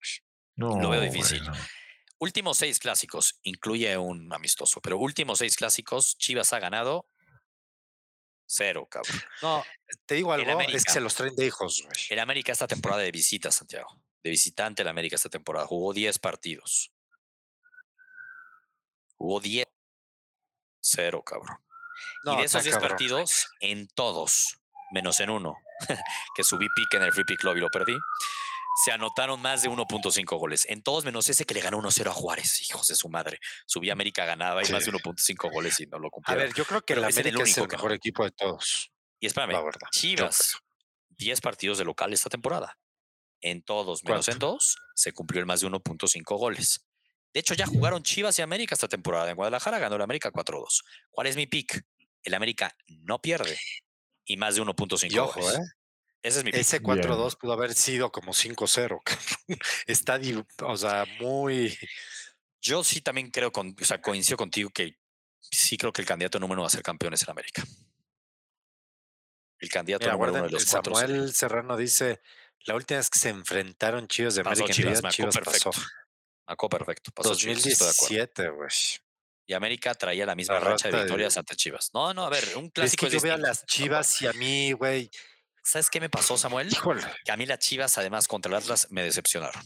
[0.57, 1.43] No, lo veo difícil.
[2.18, 7.07] Últimos seis clásicos, incluye un amistoso, pero últimos seis clásicos, Chivas ha ganado
[8.47, 9.18] cero, cabrón.
[9.40, 9.64] No,
[10.05, 11.97] te digo algo, es que se los traen de hijos, güey.
[12.11, 15.66] El América esta temporada de visita, Santiago de visitante el América esta temporada.
[15.66, 16.92] Jugó 10 partidos.
[19.16, 19.66] Jugó 10.
[20.80, 21.58] Cero, cabrón.
[22.24, 24.58] y de esos 10 partidos, en todos,
[24.90, 25.56] menos en uno,
[26.34, 27.96] que subí pique en el Free Pick Club y lo perdí,
[28.84, 30.66] se anotaron más de 1.5 goles.
[30.68, 33.38] En todos menos ese que le ganó 1-0 a Juárez, hijos de su madre.
[33.64, 36.34] Subí América ganaba y más de 1.5 goles y no lo cumplió.
[36.34, 38.90] A ver, yo creo que el América es el, mejor equipo de todos.
[39.20, 40.56] Y espérame, Chivas,
[41.10, 42.76] 10 partidos de local esta temporada
[43.43, 46.86] en todos, menos en dos, se cumplió el más de 1.5 goles.
[47.34, 49.30] De hecho, ya jugaron Chivas y América esta temporada.
[49.30, 50.82] En Guadalajara ganó el América 4-2.
[51.11, 51.82] ¿Cuál es mi pick?
[52.22, 53.59] El América no pierde
[54.24, 55.55] y más de 1.5 goles.
[55.55, 55.62] ¿eh?
[56.22, 56.61] Ese es mi pick.
[56.61, 59.01] Ese 4-2 pudo haber sido como 5-0.
[59.86, 60.20] Está,
[60.64, 61.76] o sea, muy.
[62.61, 64.99] Yo sí también creo, con, o sea, coincido contigo que
[65.40, 67.64] sí creo que el candidato número uno va a ser campeón es el América.
[69.59, 72.20] El candidato número uno de los Samuel Serrano dice:
[72.66, 75.70] la última vez que se enfrentaron Chivas de América Chivas, Chivas perfecto.
[76.46, 76.68] pasó.
[76.68, 77.10] perfecto.
[77.12, 78.70] Pasó 2017, güey.
[79.46, 81.90] Y América traía la misma racha de victorias ante Chivas.
[81.92, 83.06] No, no, a ver, un clásico.
[83.06, 85.10] Es que yo veo a las Chivas y a mí, güey.
[85.64, 86.68] ¿Sabes qué me pasó, Samuel?
[87.24, 89.62] Que a mí las Chivas, además, contra el Atlas, me decepcionaron.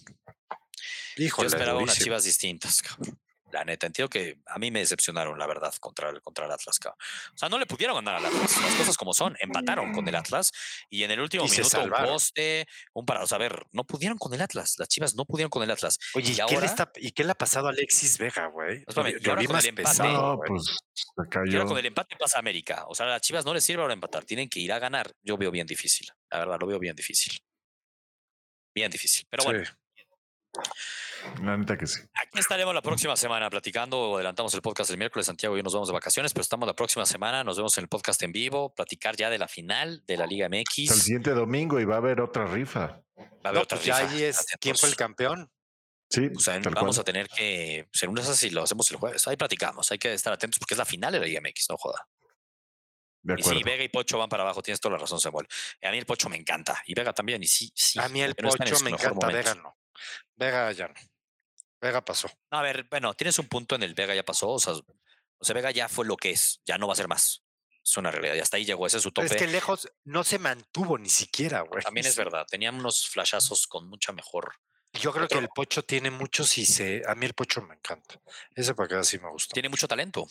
[1.16, 3.18] Híjole, yo esperaba unas Chivas distintas, cabrón.
[3.52, 3.86] La neta.
[3.86, 6.78] Entiendo que a mí me decepcionaron, la verdad, contra el, contra el Atlas.
[6.84, 8.60] O sea, no le pudieron ganar al Atlas.
[8.60, 10.52] Las cosas como son, empataron con el Atlas
[10.90, 14.18] y en el último minuto un poste, un para, o sea, a ver, no pudieron
[14.18, 14.76] con el Atlas.
[14.78, 15.98] Las Chivas no pudieron con el Atlas.
[16.14, 18.84] Oye, ¿y, ahora, qué, le ¿y qué le ha pasado a Alexis Vega, güey?
[19.20, 20.78] Yo, vi más el empate, no, pues,
[21.14, 22.84] con el empate pasa América.
[22.88, 25.12] O sea, a las Chivas no les sirve ahora empatar, tienen que ir a ganar.
[25.22, 26.08] Yo veo bien difícil.
[26.30, 27.38] La verdad, lo veo bien difícil.
[28.74, 29.26] Bien difícil.
[29.30, 29.64] Pero bueno.
[31.42, 32.00] La neta que sí.
[32.14, 34.16] Aquí estaremos la próxima semana platicando.
[34.16, 36.74] Adelantamos el podcast el miércoles, Santiago y yo nos vamos de vacaciones, pero estamos la
[36.74, 37.42] próxima semana.
[37.42, 40.48] Nos vemos en el podcast en vivo, platicar ya de la final de la Liga
[40.48, 40.90] MX.
[40.90, 43.02] El siguiente domingo y va a haber otra rifa.
[43.18, 44.14] Va a haber otra pues rifa.
[44.14, 45.50] Ya es, ¿Quién fue el campeón?
[46.08, 49.90] Sí, pues vamos a tener que, según esas, si lo hacemos el jueves, ahí platicamos.
[49.90, 52.06] Hay que estar atentos porque es la final de la Liga MX, no joda.
[53.36, 55.48] Y si Vega y Pocho van para abajo, tienes toda la razón, Samuel.
[55.82, 56.80] A mí el Pocho me encanta.
[56.86, 57.42] Y Vega también.
[57.42, 57.98] Y sí, sí.
[57.98, 59.76] A mí el Pocho me encanta, Vega no.
[60.34, 60.94] Vega ya no.
[61.80, 62.28] Vega pasó.
[62.50, 64.50] a ver, bueno, tienes un punto en el Vega ya pasó.
[64.50, 66.60] O sea, o sea, Vega ya fue lo que es.
[66.64, 67.42] Ya no va a ser más.
[67.84, 68.34] Es una realidad.
[68.34, 68.86] Y hasta ahí llegó.
[68.86, 69.26] Ese es su tope.
[69.26, 71.82] es que lejos no se mantuvo ni siquiera, güey.
[71.82, 72.46] También es verdad.
[72.48, 74.54] Tenía unos flashazos con mucha mejor.
[74.94, 77.02] Yo creo que el Pocho tiene muchos y se.
[77.06, 78.20] A mí el Pocho me encanta.
[78.54, 79.52] Ese para acá sí me gusta.
[79.52, 80.26] Tiene mucho talento.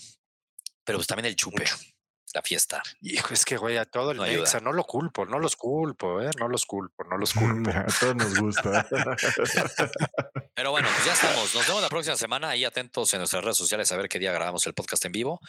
[0.83, 1.65] Pero pues también el chupe
[2.35, 2.83] la fiesta.
[3.01, 6.29] Hijo, es que, güey, a todo el no no lo culpo, no los culpo, ¿eh?
[6.37, 7.69] No los culpo, no los culpo.
[7.73, 8.85] a todos nos gusta.
[10.53, 11.55] Pero bueno, pues ya estamos.
[11.55, 12.49] Nos vemos la próxima semana.
[12.49, 15.39] Ahí atentos en nuestras redes sociales a ver qué día grabamos el podcast en vivo.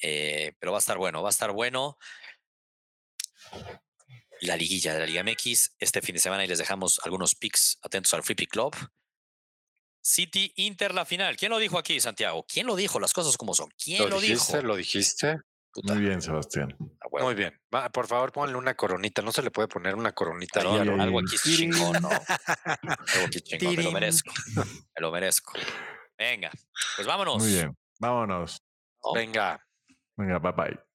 [0.00, 1.98] Eh, pero va a estar bueno, va a estar bueno.
[4.40, 5.74] La liguilla de la Liga MX.
[5.80, 8.76] Este fin de semana y les dejamos algunos picks atentos al Free Pick Club.
[10.00, 11.36] City Inter la final.
[11.36, 12.44] ¿Quién lo dijo aquí, Santiago?
[12.46, 13.00] ¿Quién lo dijo?
[13.00, 13.70] Las cosas como son.
[13.82, 14.66] ¿Quién lo, dijiste, dijo?
[14.66, 15.38] Lo dijiste.
[15.82, 16.76] Muy bien, Sebastián.
[17.10, 17.52] Muy bien.
[17.92, 19.22] por favor, pónganle una coronita.
[19.22, 20.60] No se le puede poner una coronita.
[20.60, 22.08] algo aquí chingón, ¿no?
[22.66, 23.76] algo aquí chingón.
[23.76, 24.32] Me lo merezco.
[24.56, 25.52] Me lo merezco.
[26.16, 26.50] Venga,
[26.96, 27.38] pues vámonos.
[27.38, 27.76] Muy bien.
[27.98, 28.62] Vámonos.
[29.14, 29.60] Venga.
[30.16, 30.93] Venga, bye bye.